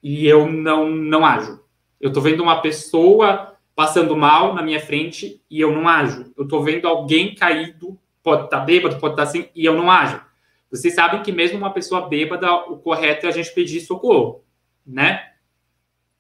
[0.03, 1.61] e eu não, não ajo.
[2.01, 6.33] Eu estou vendo uma pessoa passando mal na minha frente e eu não ajo.
[6.35, 9.77] Eu estou vendo alguém caído, pode estar tá bêbado, pode estar tá assim, e eu
[9.77, 10.21] não ajo.
[10.69, 14.45] Vocês sabem que mesmo uma pessoa bêbada, o correto é a gente pedir socorro,
[14.85, 15.31] né?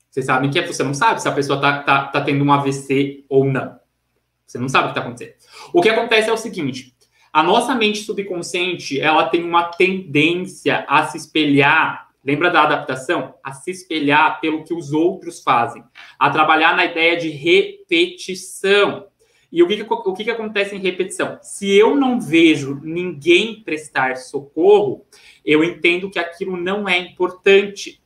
[0.08, 2.52] Vocês sabem que é, você não sabe se a pessoa está tá, tá tendo um
[2.52, 3.76] AVC ou não.
[4.46, 5.34] Você não sabe o que está acontecendo.
[5.72, 6.94] O que acontece é o seguinte:
[7.32, 12.06] a nossa mente subconsciente ela tem uma tendência a se espelhar.
[12.24, 13.34] Lembra da adaptação?
[13.42, 15.82] A se espelhar pelo que os outros fazem,
[16.20, 19.08] a trabalhar na ideia de repetição.
[19.56, 21.38] E o que, o que, que acontece em repetição?
[21.40, 25.06] Se eu não vejo ninguém prestar socorro,
[25.42, 27.98] eu entendo que aquilo não é importante.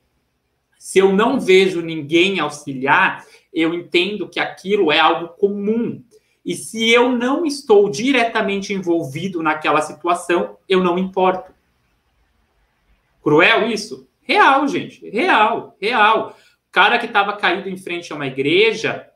[0.79, 6.01] Se eu não vejo ninguém auxiliar, eu entendo que aquilo é algo comum.
[6.47, 11.53] E se eu não estou diretamente envolvido naquela situação, eu não importo.
[13.25, 14.09] Cruel isso?
[14.23, 15.11] Real, gente.
[15.11, 16.37] Real, real.
[16.69, 19.10] O cara que estava caído em frente a uma igreja,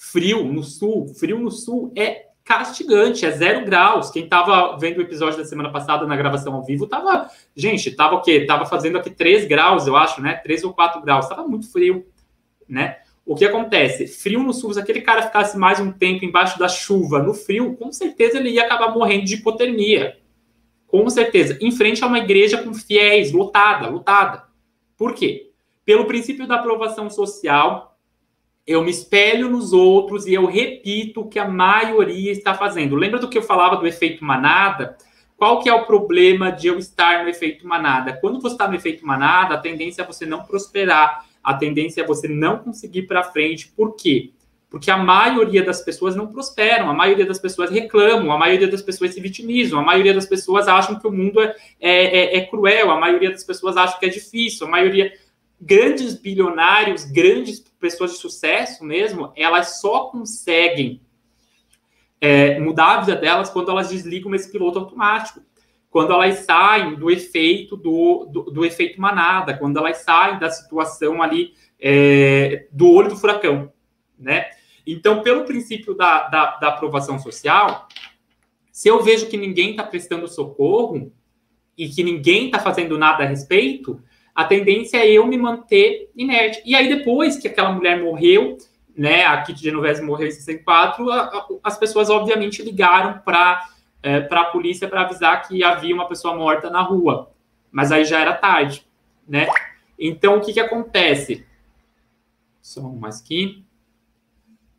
[0.00, 4.10] frio no sul, frio no sul é castigante, é zero graus.
[4.10, 8.14] Quem estava vendo o episódio da semana passada na gravação ao vivo, tava, gente, tava
[8.14, 8.46] o quê?
[8.46, 10.36] Tava fazendo aqui 3 graus, eu acho, né?
[10.36, 12.06] 3 ou 4 graus, tava muito frio,
[12.66, 12.96] né?
[13.26, 14.06] O que acontece?
[14.06, 17.76] Frio no sul, se aquele cara ficasse mais um tempo embaixo da chuva, no frio,
[17.76, 20.16] com certeza ele ia acabar morrendo de hipotermia.
[20.86, 21.58] Com certeza.
[21.60, 24.44] Em frente a uma igreja com fiéis, lotada, lotada.
[24.96, 25.50] Por quê?
[25.84, 27.89] Pelo princípio da aprovação social,
[28.66, 32.94] eu me espelho nos outros e eu repito o que a maioria está fazendo.
[32.94, 34.96] Lembra do que eu falava do efeito manada?
[35.36, 38.12] Qual que é o problema de eu estar no efeito manada?
[38.12, 42.06] Quando você está no efeito manada, a tendência é você não prosperar, a tendência é
[42.06, 43.68] você não conseguir para frente.
[43.68, 44.32] Por quê?
[44.70, 48.82] Porque a maioria das pessoas não prosperam, a maioria das pessoas reclamam, a maioria das
[48.82, 52.46] pessoas se vitimizam, a maioria das pessoas acham que o mundo é, é, é, é
[52.46, 55.12] cruel, a maioria das pessoas acham que é difícil, a maioria
[55.60, 61.02] grandes bilionários, grandes pessoas de sucesso mesmo, elas só conseguem
[62.20, 65.42] é, mudar a vida delas quando elas desligam esse piloto automático.
[65.90, 71.20] Quando elas saem do efeito do, do, do efeito manada, quando elas saem da situação
[71.20, 73.72] ali é, do olho do furacão,
[74.16, 74.50] né?
[74.86, 77.88] Então, pelo princípio da, da, da aprovação social,
[78.70, 81.12] se eu vejo que ninguém está prestando socorro
[81.76, 84.00] e que ninguém está fazendo nada a respeito,
[84.34, 86.62] a tendência é eu me manter inerte.
[86.64, 88.56] E aí, depois que aquela mulher morreu,
[88.96, 93.66] né, a Kitty Genovese morreu em 64, a, a, as pessoas, obviamente, ligaram para
[94.02, 97.30] é, a polícia para avisar que havia uma pessoa morta na rua.
[97.70, 98.86] Mas aí já era tarde,
[99.28, 99.46] né?
[99.98, 101.46] Então, o que, que acontece?
[102.60, 103.64] Só um mais aqui.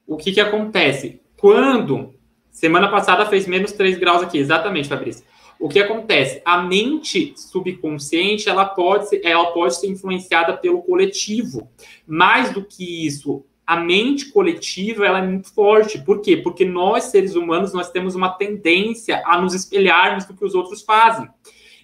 [0.07, 1.21] O que, que acontece?
[1.37, 2.19] Quando...
[2.49, 5.23] Semana passada fez menos 3 graus aqui, exatamente, Fabrício
[5.61, 6.41] o que acontece?
[6.43, 11.69] A mente subconsciente ela pode ser, ela pode ser influenciada pelo coletivo.
[12.07, 16.03] Mais do que isso, a mente coletiva ela é muito forte.
[16.03, 16.35] Por quê?
[16.35, 20.81] Porque nós, seres humanos, nós temos uma tendência a nos espelharmos do que os outros
[20.81, 21.29] fazem.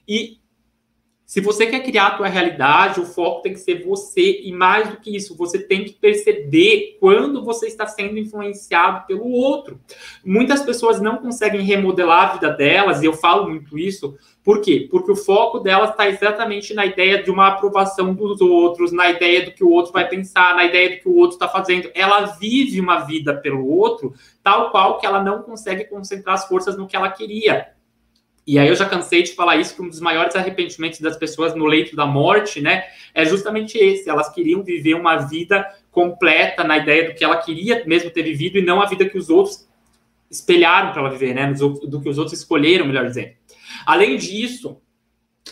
[0.08, 0.38] E
[1.28, 4.90] se você quer criar a tua realidade, o foco tem que ser você e mais
[4.90, 9.78] do que isso, você tem que perceber quando você está sendo influenciado pelo outro.
[10.24, 14.88] Muitas pessoas não conseguem remodelar a vida delas, e eu falo muito isso, por quê?
[14.90, 19.44] Porque o foco delas está exatamente na ideia de uma aprovação dos outros, na ideia
[19.44, 21.92] do que o outro vai pensar, na ideia do que o outro está fazendo.
[21.94, 26.78] Ela vive uma vida pelo outro, tal qual que ela não consegue concentrar as forças
[26.78, 27.76] no que ela queria.
[28.48, 31.54] E aí eu já cansei de falar isso que um dos maiores arrependimentos das pessoas
[31.54, 34.10] no leito da morte, né, é justamente esse.
[34.10, 38.58] Elas queriam viver uma vida completa na ideia do que ela queria mesmo ter vivido
[38.58, 39.68] e não a vida que os outros
[40.32, 43.32] espelharam para ela viver, né, do que os outros escolheram, melhor dizendo.
[43.86, 44.78] Além disso,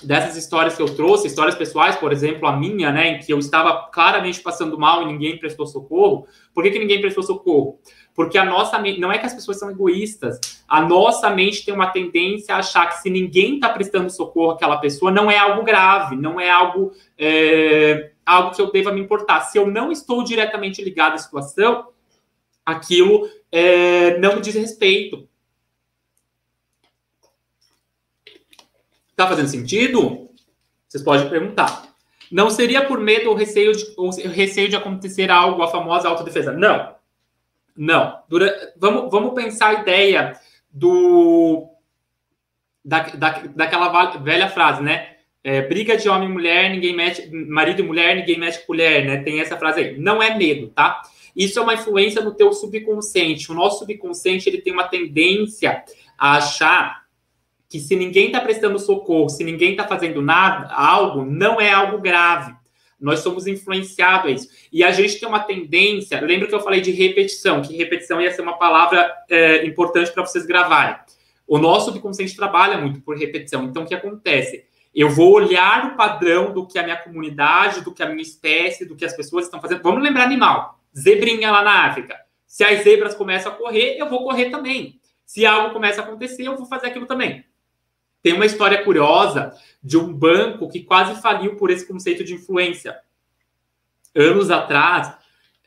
[0.01, 3.39] dessas histórias que eu trouxe, histórias pessoais, por exemplo, a minha, né, em que eu
[3.39, 6.27] estava claramente passando mal e ninguém prestou socorro.
[6.53, 7.79] Por que, que ninguém prestou socorro?
[8.15, 11.73] Porque a nossa mente, não é que as pessoas são egoístas, a nossa mente tem
[11.73, 15.63] uma tendência a achar que se ninguém está prestando socorro àquela pessoa, não é algo
[15.63, 19.41] grave, não é algo, é, algo que eu deva me importar.
[19.41, 21.89] Se eu não estou diretamente ligado à situação,
[22.65, 25.27] aquilo é, não me diz respeito.
[29.09, 30.29] Está fazendo sentido?
[30.87, 31.93] Vocês podem perguntar.
[32.31, 36.53] Não seria por medo ou receio de, ou receio de acontecer algo, a famosa autodefesa?
[36.53, 36.94] Não.
[37.75, 38.19] Não.
[38.77, 40.39] Vamos, vamos pensar a ideia
[40.71, 41.69] do
[42.83, 45.15] da, da, daquela velha frase, né?
[45.43, 49.05] É, briga de homem e mulher, ninguém mexe, marido e mulher, ninguém mexe com mulher,
[49.05, 49.17] né?
[49.17, 49.99] Tem essa frase aí.
[49.99, 51.01] Não é medo, tá?
[51.35, 53.51] Isso é uma influência no teu subconsciente.
[53.51, 55.83] O nosso subconsciente ele tem uma tendência
[56.17, 57.05] a achar
[57.69, 61.99] que se ninguém está prestando socorro, se ninguém está fazendo nada, algo, não é algo
[61.99, 62.54] grave.
[62.99, 64.49] Nós somos influenciados a isso.
[64.71, 66.21] E a gente tem uma tendência.
[66.21, 70.25] Lembra que eu falei de repetição, que repetição ia ser uma palavra é, importante para
[70.25, 70.95] vocês gravarem.
[71.47, 73.65] O nosso subconsciente trabalha muito por repetição.
[73.65, 74.65] Então, o que acontece?
[74.93, 78.85] Eu vou olhar o padrão do que a minha comunidade, do que a minha espécie,
[78.85, 79.83] do que as pessoas estão fazendo.
[79.83, 80.79] Vamos lembrar animal.
[80.97, 82.15] Zebrinha lá na África.
[82.47, 84.99] Se as zebras começam a correr, eu vou correr também.
[85.25, 87.43] Se algo começa a acontecer, eu vou fazer aquilo também.
[88.25, 92.97] Tem uma história curiosa de um banco que quase faliu por esse conceito de influência.
[94.15, 95.13] Anos atrás,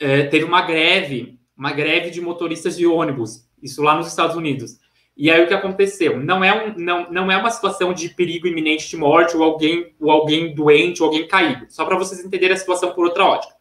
[0.00, 4.80] é, teve uma greve, uma greve de motoristas de ônibus, isso lá nos Estados Unidos.
[5.16, 6.18] E aí o que aconteceu?
[6.18, 9.94] Não é, um, não, não é uma situação de perigo iminente de morte ou alguém,
[10.00, 11.64] ou alguém doente ou alguém caído.
[11.68, 13.54] Só para vocês entenderem a situação por outra ótica.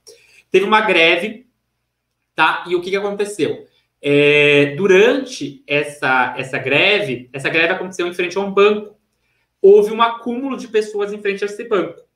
[0.49, 1.45] Teve uma greve,
[2.33, 2.63] tá?
[2.67, 3.66] E o que, que aconteceu?
[4.01, 8.95] É, durante essa, essa greve, essa greve aconteceu em frente a um banco.
[9.61, 12.07] Houve um acúmulo de pessoas em frente a esse banco.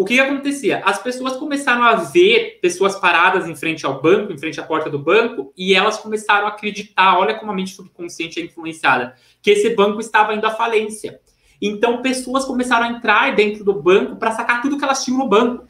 [0.00, 0.78] O que, que acontecia?
[0.84, 4.88] As pessoas começaram a ver pessoas paradas em frente ao banco, em frente à porta
[4.88, 9.50] do banco, e elas começaram a acreditar, olha como a mente subconsciente é influenciada, que
[9.50, 11.20] esse banco estava indo à falência.
[11.60, 15.28] Então, pessoas começaram a entrar dentro do banco para sacar tudo que elas tinham no
[15.28, 15.66] banco.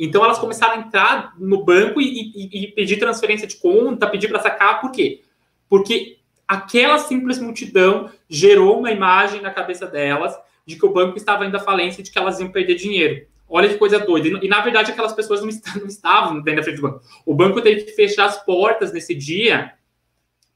[0.00, 4.28] Então elas começaram a entrar no banco e, e, e pedir transferência de conta, pedir
[4.28, 5.20] para sacar, por quê?
[5.68, 10.34] Porque aquela simples multidão gerou uma imagem na cabeça delas
[10.64, 13.26] de que o banco estava indo à falência e de que elas iam perder dinheiro.
[13.46, 14.38] Olha que coisa doida.
[14.42, 17.02] E, na verdade, aquelas pessoas não, estavam, não estavam dentro da frente do banco.
[17.26, 19.74] O banco teve que fechar as portas nesse dia,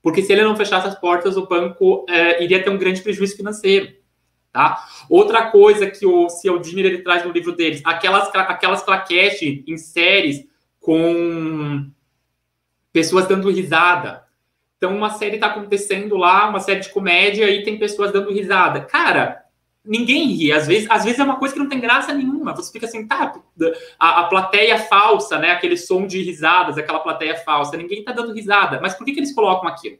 [0.03, 3.37] porque se ele não fechasse as portas, o banco é, iria ter um grande prejuízo
[3.37, 3.93] financeiro.
[4.55, 4.87] Tá?
[5.11, 10.47] Outra coisa que o Cialdini ele traz no livro deles, aquelas, aquelas claquetes em séries
[10.79, 11.91] com
[12.93, 14.23] pessoas dando risada.
[14.77, 18.81] Então, uma série está acontecendo lá, uma série de comédia, e tem pessoas dando risada.
[18.83, 19.43] Cara,
[19.85, 20.53] ninguém ri.
[20.53, 22.55] Às vezes, às vezes é uma coisa que não tem graça nenhuma.
[22.55, 23.35] Você fica assim, tá,
[23.99, 25.51] a, a plateia falsa, né?
[25.51, 28.79] Aquele som de risadas, aquela plateia falsa, ninguém está dando risada.
[28.81, 29.99] Mas por que, que eles colocam aquilo?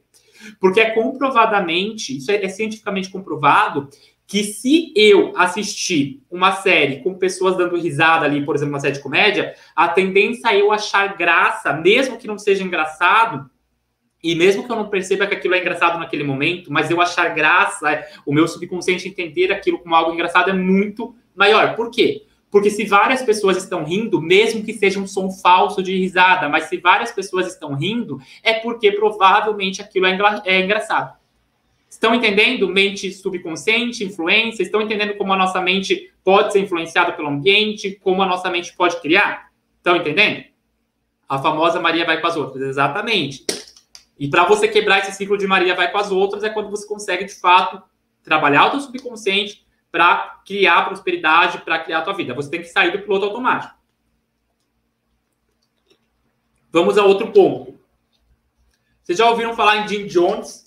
[0.61, 3.89] Porque é comprovadamente, isso é, é cientificamente comprovado,
[4.27, 8.95] que se eu assistir uma série com pessoas dando risada ali, por exemplo, uma série
[8.95, 13.49] de comédia, a tendência é eu achar graça, mesmo que não seja engraçado,
[14.23, 17.35] e mesmo que eu não perceba que aquilo é engraçado naquele momento, mas eu achar
[17.35, 21.75] graça, o meu subconsciente entender aquilo como algo engraçado é muito maior.
[21.75, 22.23] Por quê?
[22.49, 26.63] Porque se várias pessoas estão rindo, mesmo que seja um som falso de risada, mas
[26.63, 31.15] se várias pessoas estão rindo, é porque provavelmente aquilo é, engra é engraçado.
[31.95, 34.61] Estão entendendo mente subconsciente, influência?
[34.61, 37.97] Estão entendendo como a nossa mente pode ser influenciada pelo ambiente?
[38.03, 39.49] Como a nossa mente pode criar?
[39.77, 40.43] Estão entendendo?
[41.27, 42.63] A famosa Maria vai com as outras.
[42.63, 43.45] Exatamente.
[44.19, 46.85] E para você quebrar esse ciclo de Maria vai com as outras é quando você
[46.85, 47.81] consegue, de fato,
[48.21, 52.33] trabalhar o seu subconsciente para criar prosperidade, para criar a tua vida.
[52.33, 53.73] Você tem que sair do piloto automático.
[56.73, 57.79] Vamos a outro ponto.
[59.01, 60.64] Vocês já ouviram falar em Jim Jones?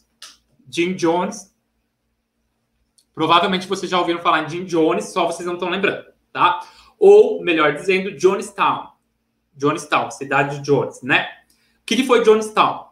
[0.69, 1.55] Jim Jones.
[3.15, 6.61] Provavelmente vocês já ouviram falar em Jim Jones, só vocês não estão lembrando, tá?
[6.99, 8.89] Ou, melhor dizendo, Jonestown.
[9.57, 11.29] Jonestown, cidade de Jones, né?
[11.83, 12.89] O que, foi Jonestown?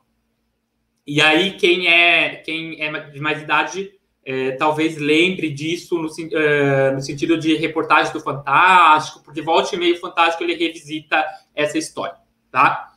[1.06, 3.92] E aí, quem é, quem é de mais idade
[4.24, 9.78] é, talvez lembre disso no, é, no, sentido de reportagem do Fantástico, porque volta e
[9.78, 12.16] meio Fantástico ele revisita essa história,
[12.50, 12.92] tá?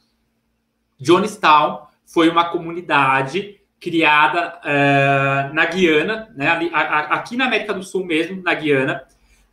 [0.97, 7.73] Jonestown foi uma comunidade criada uh, na Guiana, né, ali, a, a, aqui na América
[7.73, 9.03] do Sul mesmo, na Guiana,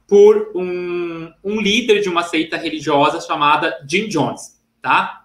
[0.06, 5.24] por um, um líder de uma seita religiosa chamada Jim Jones, tá?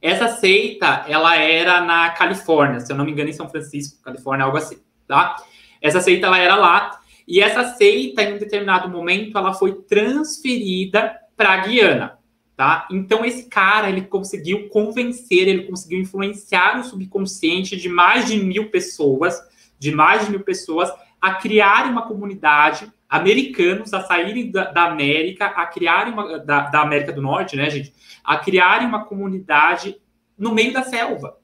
[0.00, 4.44] Essa seita, ela era na Califórnia, se eu não me engano, em São Francisco, Califórnia,
[4.44, 5.36] algo assim, tá?
[5.80, 11.16] Essa seita, ela era lá, e essa seita, em um determinado momento, ela foi transferida
[11.36, 12.15] para a Guiana,
[12.56, 12.88] tá?
[12.90, 18.70] Então, esse cara, ele conseguiu convencer, ele conseguiu influenciar o subconsciente de mais de mil
[18.70, 19.38] pessoas,
[19.78, 20.90] de mais de mil pessoas,
[21.20, 26.80] a criar uma comunidade, americanos a saírem da, da América, a criarem uma, da, da
[26.80, 27.92] América do Norte, né, gente?
[28.24, 29.96] A criarem uma comunidade
[30.36, 31.38] no meio da selva.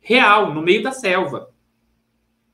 [0.00, 1.50] Real, no meio da selva.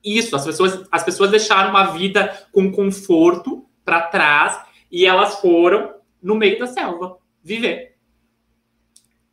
[0.04, 5.94] Isso, as pessoas, as pessoas deixaram uma vida com conforto para trás e elas foram
[6.22, 7.91] no meio da selva viver.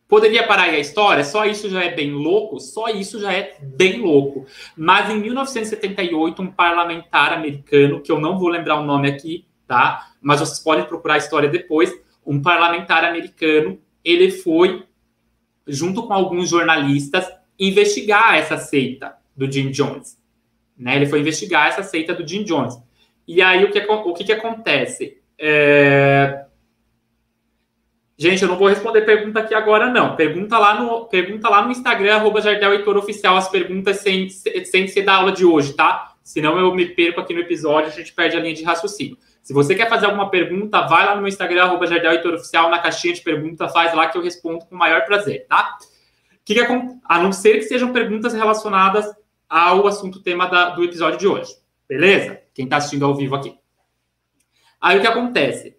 [0.10, 1.24] Poderia parar aí a história?
[1.24, 2.60] Só isso já é bem louco?
[2.60, 4.48] Só isso já é bem louco.
[4.76, 10.10] Mas em 1978, um parlamentar americano, que eu não vou lembrar o nome aqui, tá?
[10.20, 11.94] Mas vocês podem procurar a história depois.
[12.26, 14.84] Um parlamentar americano, ele foi,
[15.68, 20.18] junto com alguns jornalistas, investigar essa seita do Jim Jones.
[20.76, 20.96] Né?
[20.96, 22.76] Ele foi investigar essa seita do Jim Jones.
[23.28, 25.20] E aí o que, o que, que acontece?
[25.38, 26.39] É
[28.22, 30.14] Gente, eu não vou responder pergunta aqui agora, não.
[30.18, 34.90] Pergunta lá no, pergunta lá no Instagram, arroba Jardel Heitor Oficial, as perguntas sem, sem
[34.90, 36.16] ser da aula de hoje, tá?
[36.22, 39.18] Senão eu me perco aqui no episódio, a gente perde a linha de raciocínio.
[39.42, 42.70] Se você quer fazer alguma pergunta, vai lá no meu Instagram, arroba Jardel Heitor Oficial,
[42.70, 45.78] na caixinha de pergunta, faz lá que eu respondo com o maior prazer, tá?
[46.44, 46.68] Que que é,
[47.06, 49.10] a não ser que sejam perguntas relacionadas
[49.48, 51.54] ao assunto tema da, do episódio de hoje.
[51.88, 52.42] Beleza?
[52.54, 53.56] Quem está assistindo ao vivo aqui.
[54.82, 55.79] Aí o que acontece?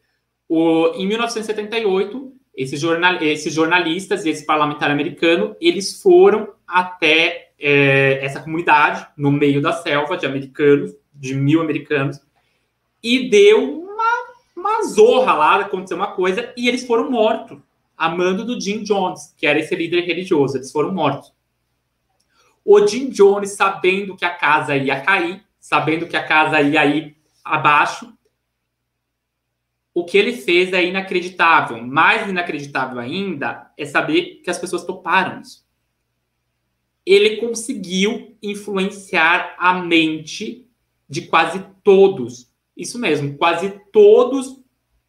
[0.50, 8.40] Em 1978, esses, jornal, esses jornalistas e esse parlamentar americano, eles foram até é, essa
[8.40, 12.20] comunidade, no meio da selva de americanos, de mil americanos,
[13.00, 14.24] e deu uma,
[14.56, 17.58] uma zorra lá, aconteceu uma coisa, e eles foram mortos,
[17.96, 21.32] a mando do Jim Jones, que era esse líder religioso, eles foram mortos.
[22.64, 27.16] O Jim Jones, sabendo que a casa ia cair, sabendo que a casa ia ir
[27.44, 28.12] abaixo,
[30.00, 31.82] o que ele fez é inacreditável.
[31.86, 35.64] Mais inacreditável ainda é saber que as pessoas toparam isso.
[37.04, 40.66] Ele conseguiu influenciar a mente
[41.08, 44.58] de quase todos, isso mesmo, quase todos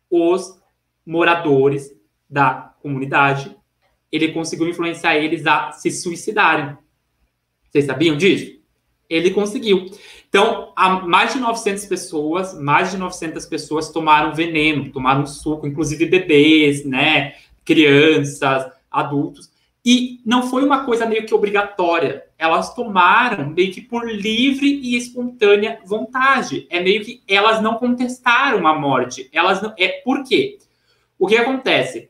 [0.10, 0.60] os
[1.06, 1.96] moradores
[2.30, 3.56] da comunidade.
[4.12, 6.78] Ele conseguiu influenciar eles a se suicidarem.
[7.70, 8.60] Vocês sabiam disso?
[9.10, 9.86] Ele conseguiu.
[10.32, 10.72] Então,
[11.08, 17.34] mais de 900 pessoas, mais de 900 pessoas tomaram veneno, tomaram suco, inclusive bebês, né,
[17.66, 19.52] crianças, adultos.
[19.84, 22.24] E não foi uma coisa meio que obrigatória.
[22.38, 26.66] Elas tomaram meio que por livre e espontânea vontade.
[26.70, 29.28] É meio que elas não contestaram a morte.
[29.34, 29.74] Elas não.
[29.78, 30.60] É por quê?
[31.20, 32.10] O que acontece?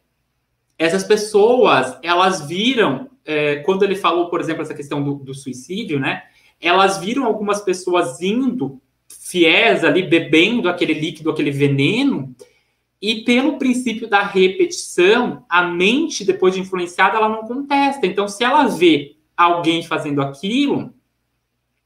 [0.78, 6.00] Essas pessoas, elas viram é, quando ele falou, por exemplo, essa questão do, do suicídio,
[6.00, 6.24] né?
[6.62, 12.36] Elas viram algumas pessoas indo fiéis ali, bebendo aquele líquido, aquele veneno,
[13.02, 18.06] e pelo princípio da repetição, a mente, depois de influenciada, ela não contesta.
[18.06, 20.94] Então, se ela vê alguém fazendo aquilo,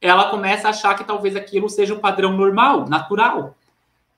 [0.01, 3.55] ela começa a achar que talvez aquilo seja um padrão normal, natural.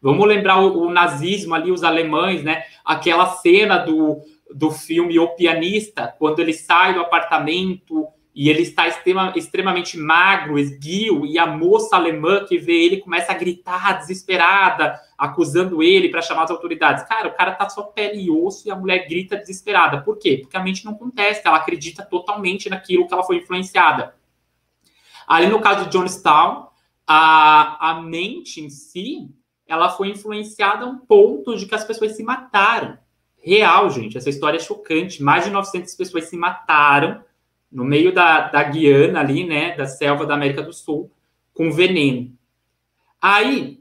[0.01, 2.63] Vamos lembrar o, o nazismo ali, os alemães, né?
[2.83, 8.87] Aquela cena do, do filme O Pianista, quando ele sai do apartamento e ele está
[8.87, 15.01] extrema, extremamente magro, esguio, e a moça alemã que vê ele começa a gritar desesperada,
[15.17, 17.03] acusando ele para chamar as autoridades.
[17.05, 20.01] Cara, o cara tá só pele e osso e a mulher grita desesperada.
[20.01, 20.37] Por quê?
[20.39, 24.13] Porque a mente não contesta, ela acredita totalmente naquilo que ela foi influenciada.
[25.27, 26.67] Ali no caso de Johnstown,
[27.07, 29.31] a, a mente em si,
[29.67, 32.99] ela foi influenciada a um ponto de que as pessoas se mataram.
[33.39, 35.23] Real, gente, essa história é chocante.
[35.23, 37.25] Mais de 900 pessoas se mataram
[37.71, 41.11] no meio da, da Guiana ali, né, da selva da América do Sul,
[41.53, 42.31] com veneno.
[43.21, 43.77] Aí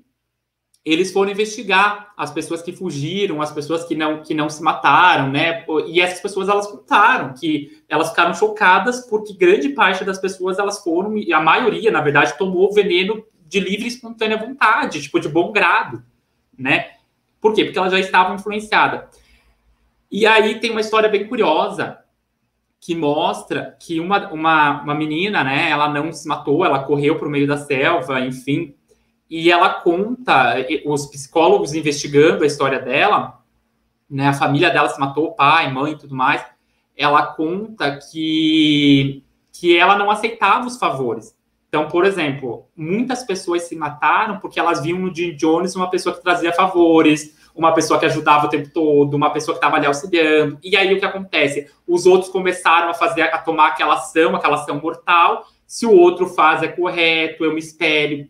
[0.87, 5.29] eles foram investigar as pessoas que fugiram, as pessoas que não que não se mataram,
[5.31, 5.65] né?
[5.89, 10.83] E essas pessoas elas contaram que elas ficaram chocadas porque grande parte das pessoas elas
[10.83, 15.29] foram e a maioria, na verdade, tomou veneno de livre e espontânea vontade, tipo de
[15.29, 16.05] bom grado,
[16.57, 16.93] né?
[17.41, 17.65] Por quê?
[17.65, 19.09] Porque elas já estavam influenciadas.
[20.11, 21.99] E aí tem uma história bem curiosa
[22.87, 27.27] que mostra que uma, uma, uma menina, né, ela não se matou, ela correu para
[27.27, 28.77] o meio da selva, enfim,
[29.29, 33.41] e ela conta, os psicólogos investigando a história dela,
[34.09, 36.47] né, a família dela se matou, pai, mãe e tudo mais,
[36.97, 39.21] ela conta que,
[39.53, 41.37] que ela não aceitava os favores.
[41.69, 46.15] Então, por exemplo, muitas pessoas se mataram porque elas viam no Jim Jones uma pessoa
[46.15, 49.87] que trazia favores, uma pessoa que ajudava o tempo todo, uma pessoa que estava ali
[49.87, 50.59] auxiliando.
[50.63, 51.71] E aí o que acontece?
[51.87, 55.47] Os outros começaram a fazer, a tomar aquela ação, aquela ação mortal.
[55.67, 58.29] Se o outro faz é correto, eu me espelho.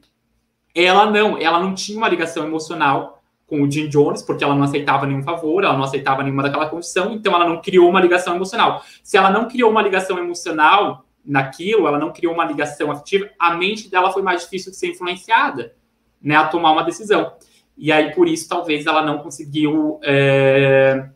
[0.74, 4.64] Ela não, ela não tinha uma ligação emocional com o Jim Jones, porque ela não
[4.64, 8.34] aceitava nenhum favor, ela não aceitava nenhuma daquela condição, então ela não criou uma ligação
[8.34, 8.82] emocional.
[9.02, 13.54] Se ela não criou uma ligação emocional naquilo, ela não criou uma ligação afetiva, a
[13.54, 15.74] mente dela foi mais difícil de ser influenciada,
[16.20, 17.32] né, a tomar uma decisão.
[17.76, 21.08] E aí, por isso, talvez ela não conseguiu, é...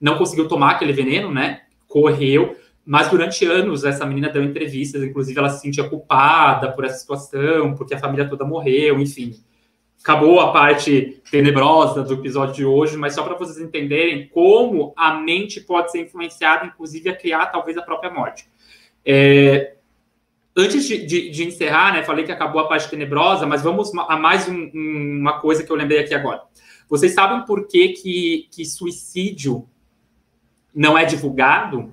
[0.00, 5.38] não conseguiu tomar aquele veneno, né, correu, mas durante anos essa menina deu entrevistas, inclusive
[5.38, 9.34] ela se sentia culpada por essa situação, porque a família toda morreu, enfim.
[10.00, 15.14] Acabou a parte tenebrosa do episódio de hoje, mas só para vocês entenderem como a
[15.14, 18.46] mente pode ser influenciada, inclusive, a criar talvez a própria morte.
[19.04, 19.75] É,
[20.56, 24.16] antes de, de, de, encerrar, né, falei que acabou a parte tenebrosa, mas vamos a
[24.16, 26.42] mais um, um, uma coisa que eu lembrei aqui agora.
[26.88, 29.68] Vocês sabem por que, que, que suicídio
[30.74, 31.92] não é divulgado?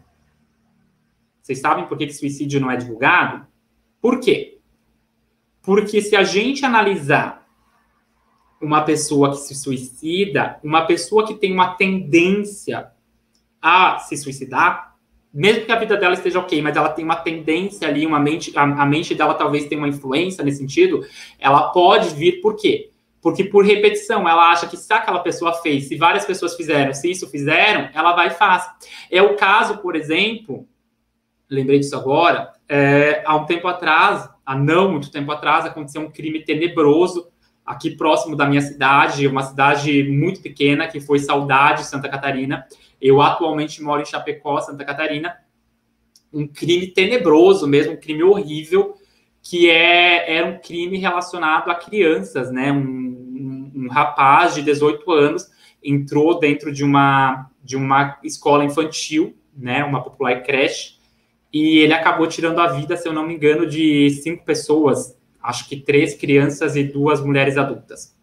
[1.42, 3.46] Vocês sabem por que, que suicídio não é divulgado?
[4.00, 4.60] Por quê?
[5.62, 7.46] Porque se a gente analisar
[8.62, 12.92] uma pessoa que se suicida, uma pessoa que tem uma tendência
[13.62, 14.93] a se suicidar,
[15.34, 18.56] mesmo que a vida dela esteja ok, mas ela tem uma tendência ali, uma mente,
[18.56, 21.04] a, a mente dela talvez tenha uma influência nesse sentido,
[21.40, 22.92] ela pode vir por quê?
[23.20, 27.10] Porque por repetição, ela acha que se aquela pessoa fez, se várias pessoas fizeram, se
[27.10, 28.70] isso fizeram, ela vai e faz.
[29.10, 30.68] É o caso, por exemplo,
[31.50, 36.12] lembrei disso agora, é, há um tempo atrás, há não muito tempo atrás, aconteceu um
[36.12, 37.28] crime tenebroso
[37.66, 42.66] aqui próximo da minha cidade, uma cidade muito pequena, que foi Saudade, Santa Catarina.
[43.04, 45.36] Eu atualmente moro em Chapecó, Santa Catarina.
[46.32, 48.96] Um crime tenebroso mesmo, um crime horrível,
[49.42, 52.72] que é, era um crime relacionado a crianças, né?
[52.72, 55.52] Um, um, um rapaz de 18 anos
[55.84, 59.84] entrou dentro de uma, de uma escola infantil, né?
[59.84, 60.98] Uma popular creche,
[61.52, 65.68] e ele acabou tirando a vida, se eu não me engano, de cinco pessoas acho
[65.68, 68.18] que três crianças e duas mulheres adultas,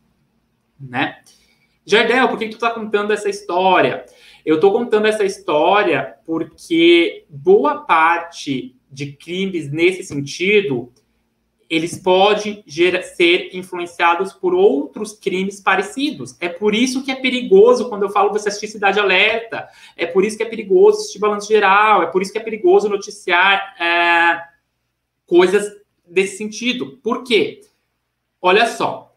[0.81, 1.19] né?
[1.85, 4.07] Jardel, por que tu está contando essa história?
[4.45, 10.93] Eu estou contando essa história porque boa parte de crimes nesse sentido
[11.71, 12.65] eles podem
[13.15, 16.37] ser influenciados por outros crimes parecidos.
[16.41, 19.69] É por isso que é perigoso quando eu falo você assistir Cidade Alerta.
[19.97, 22.03] É por isso que é perigoso assistir Balanço Geral.
[22.03, 24.43] É por isso que é perigoso noticiar é,
[25.25, 25.73] coisas
[26.05, 26.99] desse sentido.
[27.01, 27.61] Por quê?
[28.43, 29.10] Olha só,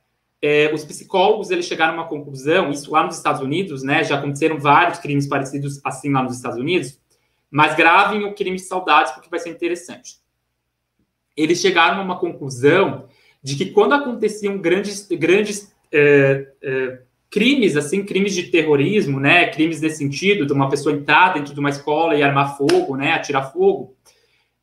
[0.45, 4.03] é, os psicólogos eles chegaram a uma conclusão, isso lá nos Estados Unidos, né?
[4.03, 6.99] Já aconteceram vários crimes parecidos assim lá nos Estados Unidos,
[7.49, 10.17] mas gravem o crime de saudades porque vai ser interessante.
[11.37, 13.05] Eles chegaram a uma conclusão
[13.41, 19.47] de que quando aconteciam grandes, grandes é, é, crimes, assim, crimes de terrorismo, né?
[19.47, 23.13] Crimes nesse sentido, de uma pessoa entrar dentro de uma escola e armar fogo, né?
[23.13, 23.95] Atirar fogo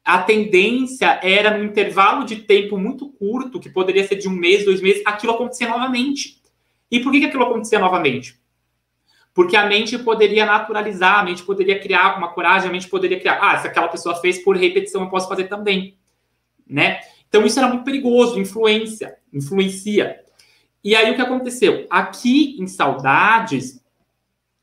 [0.04, 4.64] a tendência era, num intervalo de tempo muito curto, que poderia ser de um mês,
[4.64, 6.40] dois meses, aquilo acontecer novamente.
[6.90, 8.38] E por que, que aquilo acontecia novamente?
[9.32, 13.38] Porque a mente poderia naturalizar, a mente poderia criar uma coragem, a mente poderia criar,
[13.40, 15.96] ah, se aquela pessoa fez por repetição, eu posso fazer também,
[16.66, 17.00] né?
[17.28, 20.20] Então isso era muito perigoso, influência, influencia.
[20.82, 21.86] E aí o que aconteceu?
[21.88, 23.80] Aqui em Saudades,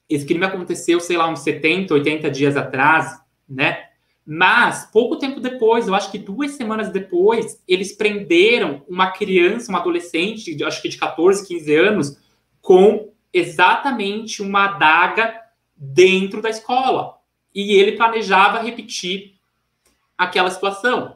[0.10, 3.87] esse crime aconteceu, sei lá, uns 70, 80 dias atrás, né?
[4.30, 9.80] Mas, pouco tempo depois, eu acho que duas semanas depois, eles prenderam uma criança, uma
[9.80, 12.18] adolescente, acho que de 14, 15 anos,
[12.62, 15.34] com exatamente uma adaga
[15.78, 17.16] dentro da escola.
[17.56, 19.36] E ele planejava repetir
[20.18, 21.16] aquela situação.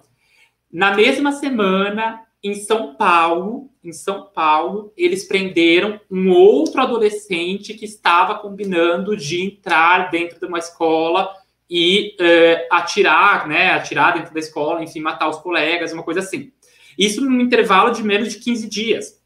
[0.71, 7.83] Na mesma semana, em São Paulo, em São Paulo, eles prenderam um outro adolescente que
[7.83, 11.40] estava combinando de entrar dentro de uma escola
[11.73, 16.51] e é, atirar, né, atirar dentro da escola, enfim, matar os colegas, uma coisa assim.
[16.97, 19.21] Isso num intervalo de menos de 15 dias.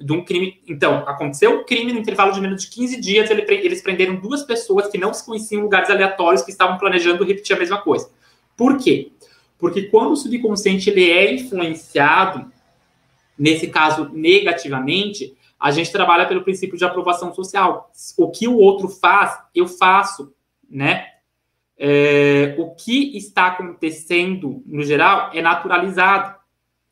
[0.00, 0.62] De um crime.
[0.68, 4.44] Então, aconteceu um crime no intervalo de menos de 15 dias, ele, eles prenderam duas
[4.44, 8.08] pessoas que não se conheciam em lugares aleatórios que estavam planejando repetir a mesma coisa.
[8.56, 9.10] Por quê?
[9.58, 12.52] Porque quando o subconsciente ele é influenciado,
[13.36, 17.90] nesse caso negativamente, a gente trabalha pelo princípio de aprovação social.
[18.16, 20.32] O que o outro faz, eu faço,
[20.70, 21.13] né?
[21.78, 26.34] É, o que está acontecendo no geral é naturalizado.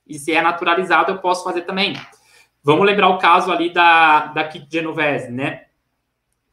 [0.07, 1.95] E se é naturalizado, eu posso fazer também.
[2.63, 5.67] Vamos lembrar o caso ali da, da Kit Genovese, né?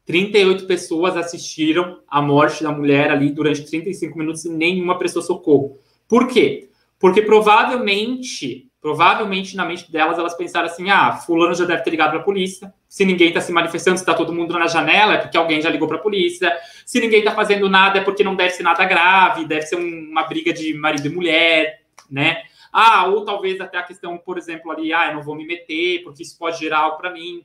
[0.06, 5.78] 38 pessoas assistiram a morte da mulher ali durante 35 minutos e nenhuma prestou socorro.
[6.08, 6.69] Por quê?
[7.00, 12.10] Porque provavelmente, provavelmente na mente delas, elas pensaram assim: ah, fulano já deve ter ligado
[12.10, 12.72] para a polícia.
[12.86, 15.70] Se ninguém está se manifestando, se está todo mundo na janela, é porque alguém já
[15.70, 16.54] ligou para a polícia.
[16.84, 20.24] Se ninguém está fazendo nada, é porque não deve ser nada grave, deve ser uma
[20.24, 22.42] briga de marido e mulher, né?
[22.70, 26.02] Ah, ou talvez até a questão, por exemplo, ali, ah, eu não vou me meter,
[26.04, 27.44] porque isso pode gerar algo para mim.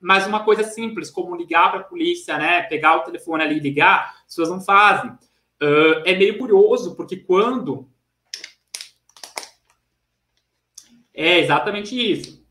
[0.00, 2.62] Mas uma coisa simples, como ligar para a polícia, né?
[2.62, 5.10] Pegar o telefone ali e ligar, as pessoas não fazem.
[5.10, 7.89] Uh, é meio curioso, porque quando.
[11.14, 12.44] É exatamente isso.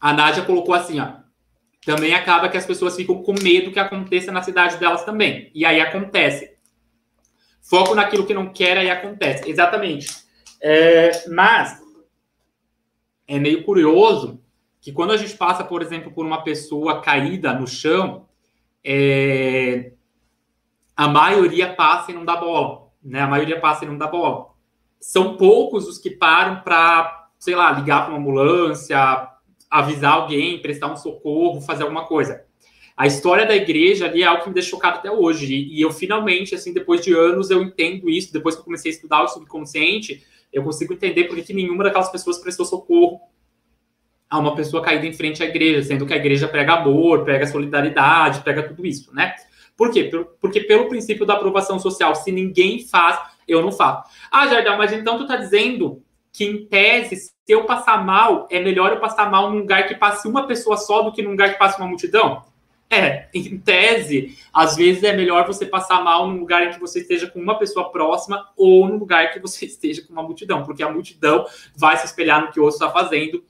[0.00, 1.18] A Nádia colocou assim, ó.
[1.84, 5.50] Também acaba que as pessoas ficam com medo que aconteça na cidade delas também.
[5.54, 6.56] E aí acontece.
[7.62, 9.48] Foco naquilo que não quer, aí acontece.
[9.48, 10.08] Exatamente.
[10.60, 11.80] É, mas
[13.26, 14.42] é meio curioso
[14.80, 18.28] que quando a gente passa, por exemplo, por uma pessoa caída no chão,
[18.84, 19.92] é,
[20.96, 23.20] a maioria passa e não dá bola, né?
[23.20, 24.47] A maioria passa e não dá bola.
[25.00, 29.28] São poucos os que param para, sei lá, ligar para uma ambulância,
[29.70, 32.44] avisar alguém, prestar um socorro, fazer alguma coisa.
[32.96, 35.54] A história da igreja ali é algo que me deixa chocado até hoje.
[35.54, 38.32] E eu finalmente, assim, depois de anos, eu entendo isso.
[38.32, 42.10] Depois que eu comecei a estudar o subconsciente, eu consigo entender por que nenhuma daquelas
[42.10, 43.20] pessoas prestou socorro
[44.28, 47.46] a uma pessoa caída em frente à igreja, sendo que a igreja prega amor, prega
[47.46, 49.34] solidariedade, prega tudo isso, né?
[49.76, 50.10] Por quê?
[50.40, 53.16] Porque pelo princípio da aprovação social, se ninguém faz,
[53.48, 54.08] eu não faço.
[54.30, 58.60] Ah, Jardel, mas então tu tá dizendo que em tese, se eu passar mal, é
[58.60, 61.52] melhor eu passar mal num lugar que passe uma pessoa só do que num lugar
[61.52, 62.44] que passe uma multidão?
[62.90, 67.00] É, em tese, às vezes é melhor você passar mal num lugar em que você
[67.00, 70.82] esteja com uma pessoa próxima ou num lugar que você esteja com uma multidão, porque
[70.82, 71.44] a multidão
[71.76, 73.44] vai se espelhar no que o outro está fazendo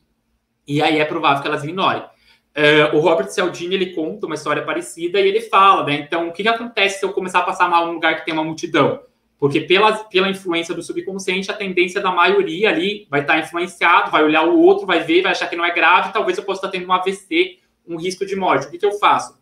[0.66, 2.02] e aí é provável que elas ignorem.
[2.02, 5.94] Uh, o Robert Cialdini ele conta uma história parecida e ele fala, né?
[5.94, 8.34] Então, o que, que acontece se eu começar a passar mal num lugar que tem
[8.34, 9.00] uma multidão?
[9.38, 14.24] Porque pela, pela influência do subconsciente, a tendência da maioria ali vai estar influenciado, vai
[14.24, 16.70] olhar o outro, vai ver, vai achar que não é grave, talvez eu possa estar
[16.70, 18.66] tendo um AVC, um risco de morte.
[18.66, 19.38] O que, que eu faço?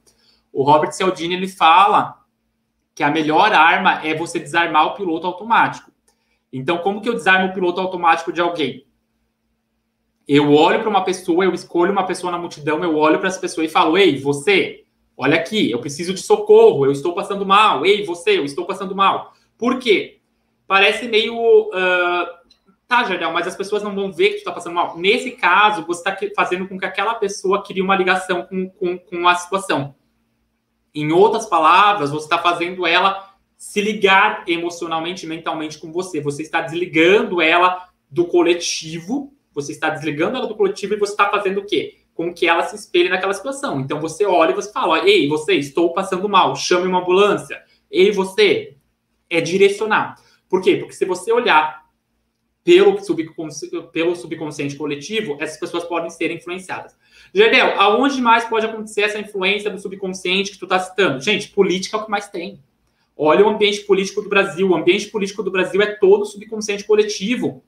[0.52, 2.18] O Robert Cialdini ele fala
[2.94, 5.90] que a melhor arma é você desarmar o piloto automático.
[6.52, 8.86] Então, como que eu desarmo o piloto automático de alguém?
[10.28, 13.40] Eu olho para uma pessoa, eu escolho uma pessoa na multidão, eu olho para essa
[13.40, 14.84] pessoa e falo: Ei, você,
[15.16, 17.84] olha aqui, eu preciso de socorro, eu estou passando mal.
[17.84, 19.35] Ei, você, eu estou passando mal.
[19.58, 20.20] Por quê?
[20.66, 21.34] Parece meio.
[21.34, 22.26] Uh,
[22.86, 24.98] tá, Jardel, mas as pessoas não vão ver que tu está passando mal.
[24.98, 29.28] Nesse caso, você está fazendo com que aquela pessoa crie uma ligação com, com, com
[29.28, 29.94] a situação.
[30.94, 36.20] Em outras palavras, você está fazendo ela se ligar emocionalmente, mentalmente com você.
[36.20, 41.30] Você está desligando ela do coletivo você está desligando ela do coletivo e você está
[41.30, 41.96] fazendo o quê?
[42.12, 43.80] Com que ela se espelhe naquela situação.
[43.80, 47.62] Então você olha e você fala: Ei, você, estou passando mal, chame uma ambulância.
[47.90, 48.75] Ei, você,
[49.28, 50.16] é direcionar.
[50.48, 50.76] Por quê?
[50.76, 51.86] Porque se você olhar
[52.62, 56.96] pelo, subconsciente, pelo subconsciente coletivo, essas pessoas podem ser influenciadas.
[57.32, 61.20] Gedel, aonde mais pode acontecer essa influência do subconsciente que tu está citando?
[61.20, 62.60] Gente, política é o que mais tem.
[63.16, 64.68] Olha o ambiente político do Brasil.
[64.68, 67.62] O ambiente político do Brasil é todo subconsciente coletivo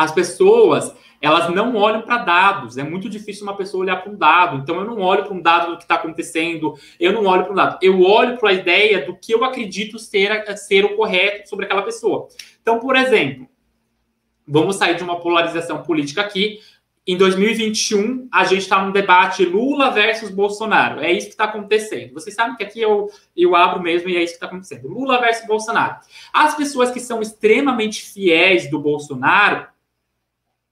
[0.00, 2.78] as pessoas elas não olham para dados.
[2.78, 4.56] É muito difícil uma pessoa olhar para um dado.
[4.56, 7.52] Então, eu não olho para um dado do que está acontecendo, eu não olho para
[7.52, 7.78] um dado.
[7.82, 11.82] Eu olho para a ideia do que eu acredito ser, ser o correto sobre aquela
[11.82, 12.28] pessoa.
[12.62, 13.46] Então, por exemplo,
[14.48, 16.60] vamos sair de uma polarização política aqui.
[17.06, 21.00] Em 2021, a gente está num debate Lula versus Bolsonaro.
[21.00, 22.14] É isso que está acontecendo.
[22.14, 24.88] Vocês sabem que aqui eu, eu abro mesmo e é isso que está acontecendo.
[24.88, 25.96] Lula versus Bolsonaro.
[26.32, 29.66] As pessoas que são extremamente fiéis do Bolsonaro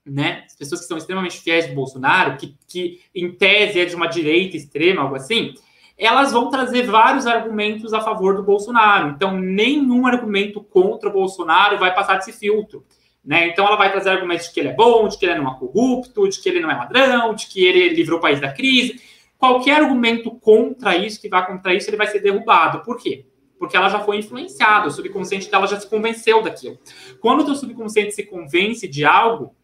[0.08, 0.44] né?
[0.46, 4.06] As pessoas que são extremamente fiéis do Bolsonaro, que, que em tese é de uma
[4.06, 5.54] direita extrema, algo assim,
[5.98, 9.10] elas vão trazer vários argumentos a favor do Bolsonaro.
[9.10, 12.84] Então, nenhum argumento contra o Bolsonaro vai passar desse filtro.
[13.24, 13.48] Né?
[13.48, 15.58] Então, ela vai trazer argumentos de que ele é bom, de que ele não é
[15.58, 19.00] corrupto, de que ele não é ladrão, de que ele livrou o país da crise.
[19.36, 22.82] Qualquer argumento contra isso, que vá contra isso, ele vai ser derrubado.
[22.82, 23.26] Por quê?
[23.58, 26.78] Porque ela já foi influenciada, o subconsciente dela já se convenceu daquilo.
[27.20, 29.54] Quando o teu subconsciente se convence de algo,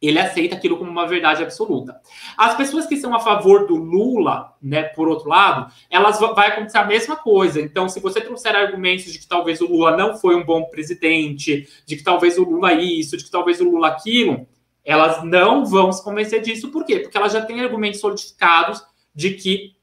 [0.00, 2.00] ele aceita aquilo como uma verdade absoluta.
[2.36, 6.78] As pessoas que são a favor do Lula, né, por outro lado, elas vai acontecer
[6.78, 7.60] a mesma coisa.
[7.60, 11.68] Então, se você trouxer argumentos de que talvez o Lula não foi um bom presidente,
[11.86, 14.46] de que talvez o Lula isso, de que talvez o Lula aquilo,
[14.84, 16.70] elas não vão se convencer disso.
[16.70, 17.00] Por quê?
[17.00, 18.84] Porque elas já têm argumentos solidificados
[19.14, 19.76] de que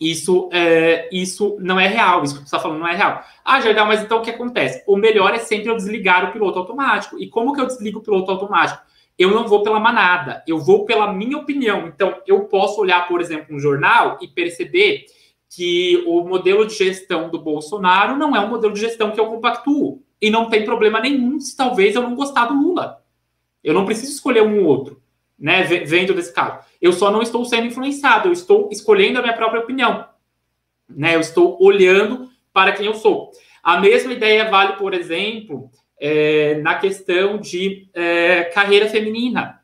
[0.00, 3.22] isso, é, isso não é real, isso que você está falando não é real.
[3.44, 4.82] Ah, Jardel, mas então o que acontece?
[4.86, 7.18] O melhor é sempre eu desligar o piloto automático.
[7.18, 8.82] E como que eu desligo o piloto automático?
[9.18, 11.86] Eu não vou pela manada, eu vou pela minha opinião.
[11.86, 15.06] Então, eu posso olhar, por exemplo, um jornal e perceber
[15.48, 19.26] que o modelo de gestão do Bolsonaro não é um modelo de gestão que eu
[19.26, 20.02] compactuo.
[20.20, 23.02] E não tem problema nenhum se talvez eu não gostar do Lula.
[23.62, 25.00] Eu não preciso escolher um ou outro,
[25.38, 25.62] né?
[25.62, 26.64] Vendo desse caso.
[26.80, 30.06] Eu só não estou sendo influenciado, eu estou escolhendo a minha própria opinião.
[30.88, 31.14] Né?
[31.14, 33.30] Eu estou olhando para quem eu sou.
[33.62, 35.70] A mesma ideia vale, por exemplo,
[36.06, 39.62] é, na questão de é, carreira feminina.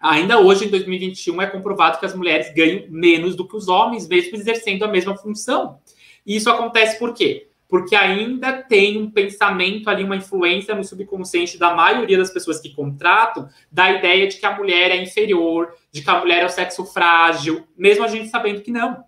[0.00, 4.06] Ainda hoje, em 2021, é comprovado que as mulheres ganham menos do que os homens,
[4.06, 5.80] mesmo exercendo a mesma função.
[6.24, 7.48] E isso acontece por quê?
[7.68, 12.72] Porque ainda tem um pensamento ali, uma influência no subconsciente da maioria das pessoas que
[12.72, 16.50] contratam, da ideia de que a mulher é inferior, de que a mulher é o
[16.50, 19.02] sexo frágil, mesmo a gente sabendo que não.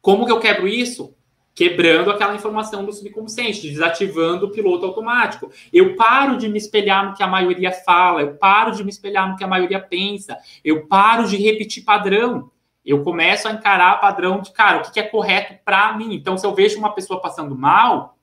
[0.00, 1.14] Como que eu quebro isso?
[1.54, 5.50] Quebrando aquela informação do subconsciente, desativando o piloto automático.
[5.72, 9.28] Eu paro de me espelhar no que a maioria fala, eu paro de me espelhar
[9.28, 12.50] no que a maioria pensa, eu paro de repetir padrão.
[12.84, 16.14] Eu começo a encarar padrão de, cara, o que é correto para mim.
[16.14, 18.16] Então, se eu vejo uma pessoa passando mal,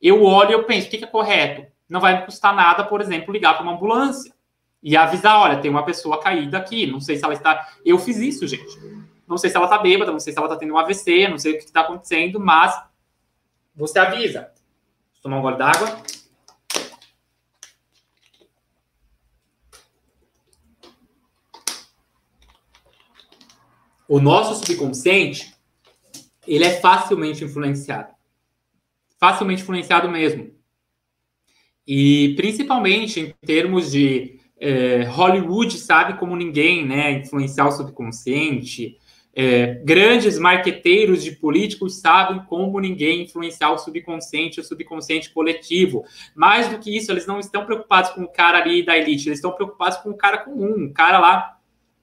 [0.00, 1.66] eu olho e eu penso, o que é correto?
[1.88, 4.32] Não vai me custar nada, por exemplo, ligar para uma ambulância
[4.80, 7.66] e avisar, olha, tem uma pessoa caída aqui, não sei se ela está...
[7.84, 8.78] Eu fiz isso, gente.
[9.26, 11.38] Não sei se ela tá bêbada, não sei se ela tá tendo um AVC, não
[11.38, 12.78] sei o que está acontecendo, mas
[13.74, 14.52] você avisa.
[15.22, 16.02] Tomar um gole d'água.
[24.06, 25.54] O nosso subconsciente,
[26.46, 28.12] ele é facilmente influenciado.
[29.18, 30.52] Facilmente influenciado mesmo.
[31.86, 37.12] E principalmente em termos de é, Hollywood sabe como ninguém, né?
[37.12, 38.98] Influenciar o subconsciente,
[39.36, 46.04] é, grandes marqueteiros de políticos sabem como ninguém influenciar o subconsciente, o subconsciente coletivo.
[46.34, 49.38] Mais do que isso, eles não estão preocupados com o cara ali da elite, eles
[49.38, 51.58] estão preocupados com o cara comum, o cara lá,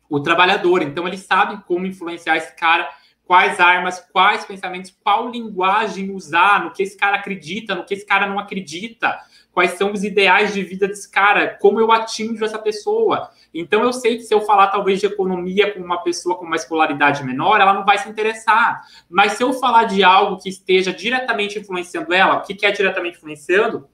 [0.09, 0.81] o trabalhador.
[0.81, 2.89] Então, eles sabem como influenciar esse cara,
[3.23, 8.05] quais armas, quais pensamentos, qual linguagem usar, no que esse cara acredita, no que esse
[8.05, 9.17] cara não acredita
[9.51, 13.29] quais são os ideais de vida desse cara, como eu atingo essa pessoa.
[13.53, 16.55] Então eu sei que se eu falar talvez de economia com uma pessoa com uma
[16.55, 18.81] escolaridade menor, ela não vai se interessar.
[19.09, 23.17] Mas se eu falar de algo que esteja diretamente influenciando ela, o que é diretamente
[23.17, 23.87] influenciando?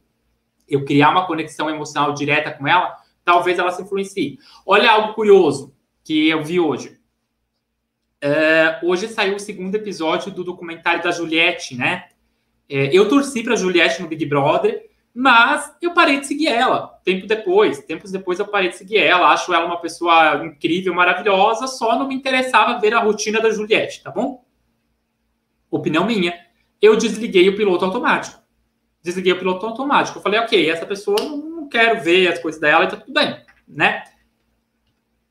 [0.68, 4.38] Eu criar uma conexão emocional direta com ela, talvez ela se influencie.
[4.66, 6.98] Olha algo curioso que eu vi hoje.
[8.22, 12.06] É, hoje saiu o segundo episódio do documentário da Juliette, né?
[12.70, 14.87] É, eu torci para Juliette no Big Brother
[15.20, 17.00] mas eu parei de seguir ela.
[17.04, 19.30] Tempo depois, tempos depois eu parei de seguir ela.
[19.30, 24.04] Acho ela uma pessoa incrível, maravilhosa, só não me interessava ver a rotina da Juliette,
[24.04, 24.46] tá bom?
[25.72, 26.36] Opinião minha.
[26.80, 28.40] Eu desliguei o piloto automático.
[29.02, 30.20] Desliguei o piloto automático.
[30.20, 33.42] Eu falei, ok, essa pessoa não quero ver as coisas dela e tá tudo bem,
[33.68, 34.04] né?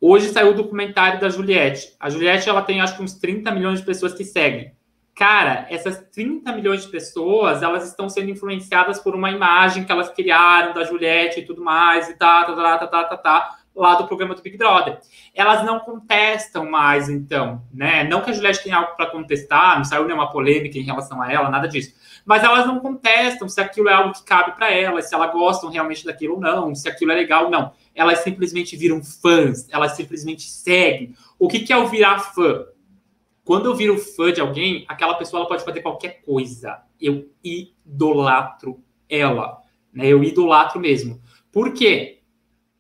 [0.00, 1.94] Hoje saiu o documentário da Juliette.
[2.00, 4.74] A Juliette, ela tem acho que uns 30 milhões de pessoas que seguem
[5.16, 10.10] cara, essas 30 milhões de pessoas, elas estão sendo influenciadas por uma imagem que elas
[10.10, 13.94] criaram da Juliette e tudo mais, e tá, tá, tá, tá, tá, tá, tá, lá
[13.94, 14.98] do programa do Big Brother.
[15.34, 18.04] Elas não contestam mais, então, né?
[18.04, 21.32] Não que a Juliette tenha algo para contestar, não saiu nenhuma polêmica em relação a
[21.32, 21.94] ela, nada disso.
[22.22, 25.70] Mas elas não contestam se aquilo é algo que cabe para elas, se elas gostam
[25.70, 27.72] realmente daquilo ou não, se aquilo é legal ou não.
[27.94, 31.14] Elas simplesmente viram fãs, elas simplesmente seguem.
[31.38, 32.66] O que, que é o virar fã?
[33.46, 36.82] Quando eu viro fã de alguém, aquela pessoa ela pode fazer qualquer coisa.
[37.00, 39.62] Eu idolatro ela.
[39.92, 40.08] Né?
[40.08, 41.22] Eu idolatro mesmo.
[41.52, 42.22] Por quê?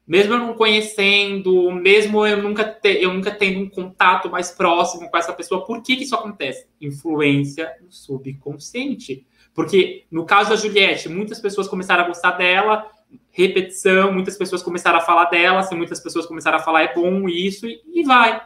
[0.04, 5.08] Mesmo eu não conhecendo, mesmo eu nunca, te, eu nunca tendo um contato mais próximo
[5.08, 6.66] com essa pessoa, por que, que isso acontece?
[6.80, 9.24] Influência no subconsciente.
[9.54, 12.90] Porque no caso da Juliette, muitas pessoas começaram a gostar dela,
[13.30, 17.28] repetição, muitas pessoas começaram a falar dela, se muitas pessoas começaram a falar é bom
[17.28, 18.44] isso, e, e vai.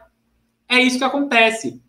[0.68, 1.80] É isso que acontece.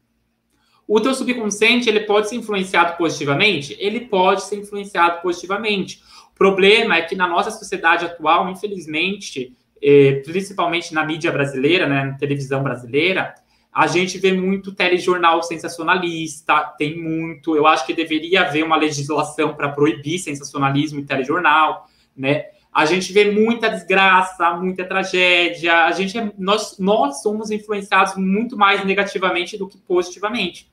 [0.94, 3.78] O teu subconsciente, ele pode ser influenciado positivamente?
[3.80, 6.04] Ele pode ser influenciado positivamente.
[6.34, 12.04] O problema é que na nossa sociedade atual, infelizmente, eh, principalmente na mídia brasileira, né,
[12.04, 13.34] na televisão brasileira,
[13.72, 17.56] a gente vê muito telejornal sensacionalista, tem muito.
[17.56, 22.48] Eu acho que deveria haver uma legislação para proibir sensacionalismo e telejornal, né?
[22.74, 25.86] A gente vê muita desgraça, muita tragédia.
[25.86, 30.71] A gente é, nós, nós somos influenciados muito mais negativamente do que positivamente.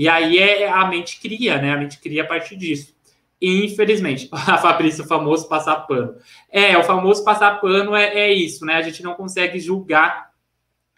[0.00, 1.74] E aí é a mente cria, né?
[1.74, 2.96] A mente cria a partir disso.
[3.38, 6.14] Infelizmente, a Fabrício, o famoso passar pano.
[6.50, 8.76] É, o famoso passar pano é, é isso, né?
[8.76, 10.30] A gente não consegue julgar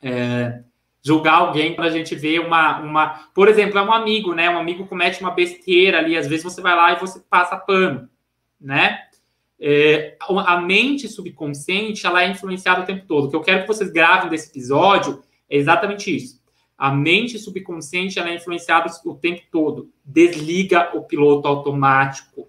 [0.01, 0.63] é,
[1.03, 3.09] julgar alguém para a gente ver uma, uma.
[3.35, 4.49] Por exemplo, é um amigo, né?
[4.49, 8.09] Um amigo comete uma besteira ali, às vezes você vai lá e você passa pano,
[8.61, 9.01] né?
[9.61, 13.25] É, a mente subconsciente ela é influenciada o tempo todo.
[13.25, 16.41] O que eu quero que vocês gravem desse episódio é exatamente isso.
[16.83, 19.93] A mente subconsciente ela é influenciada o tempo todo.
[20.05, 22.49] Desliga o piloto automático.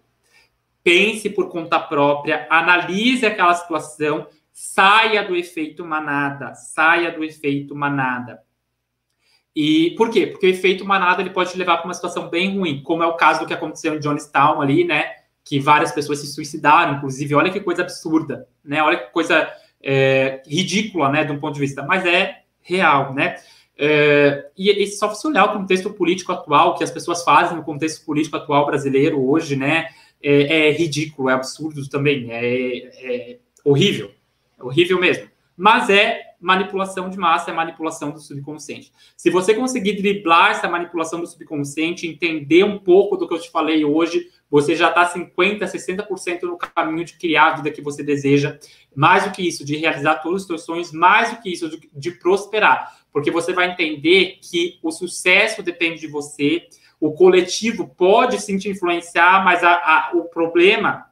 [0.83, 8.41] Pense por conta própria, analise aquela situação, saia do efeito manada, saia do efeito manada.
[9.55, 10.25] E por quê?
[10.25, 13.05] Porque o efeito manada ele pode te levar para uma situação bem ruim, como é
[13.05, 15.11] o caso do que aconteceu em Johnstown ali, né?
[15.43, 17.35] Que várias pessoas se suicidaram, inclusive.
[17.35, 18.81] Olha que coisa absurda, né?
[18.81, 19.47] Olha que coisa
[19.79, 21.23] é, ridícula, né?
[21.23, 23.35] De um ponto de vista, mas é real, né?
[23.77, 27.63] É, e, e só se olhar o contexto político atual, que as pessoas fazem no
[27.63, 29.87] contexto político atual brasileiro hoje, né?
[30.21, 34.11] É, é ridículo, é absurdo também, é, é horrível,
[34.57, 35.27] é horrível mesmo.
[35.57, 38.91] Mas é manipulação de massa é manipulação do subconsciente.
[39.15, 43.49] Se você conseguir driblar essa manipulação do subconsciente, entender um pouco do que eu te
[43.49, 48.03] falei hoje, você já está 50%, 60% no caminho de criar a vida que você
[48.03, 48.59] deseja.
[48.93, 52.11] Mais do que isso, de realizar todos os seus sonhos, mais do que isso, de,
[52.11, 52.93] prosperar.
[53.13, 56.67] Porque você vai entender que o sucesso depende de você,
[56.99, 61.05] o coletivo pode sim te influenciar, mas a, a, o problema,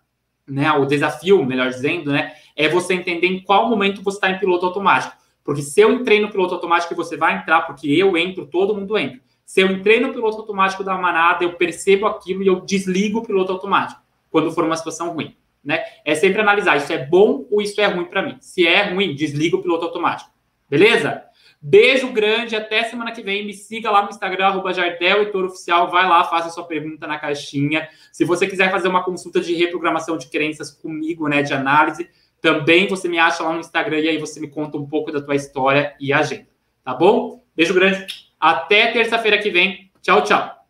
[0.45, 4.39] né, o desafio, melhor dizendo, né, é você entender em qual momento você está em
[4.39, 5.20] piloto automático.
[5.43, 8.97] Porque se eu entrei no piloto automático, você vai entrar, porque eu entro, todo mundo
[8.97, 9.19] entra.
[9.45, 13.25] Se eu entrei no piloto automático da manada, eu percebo aquilo e eu desligo o
[13.25, 15.35] piloto automático quando for uma situação ruim.
[15.63, 15.83] Né?
[16.05, 18.37] É sempre analisar, isso é bom ou isso é ruim para mim.
[18.39, 20.31] Se é ruim, desliga o piloto automático.
[20.69, 21.23] Beleza?
[21.63, 23.45] Beijo grande, até semana que vem.
[23.45, 25.91] Me siga lá no Instagram, arroba Jardel Oficial.
[25.91, 27.87] Vai lá, faça sua pergunta na caixinha.
[28.11, 32.09] Se você quiser fazer uma consulta de reprogramação de crenças comigo, né, de análise,
[32.41, 35.21] também você me acha lá no Instagram e aí você me conta um pouco da
[35.21, 36.47] tua história e agenda.
[36.83, 37.41] Tá bom?
[37.55, 38.07] Beijo grande.
[38.39, 39.91] Até terça-feira que vem.
[40.01, 40.60] Tchau, tchau.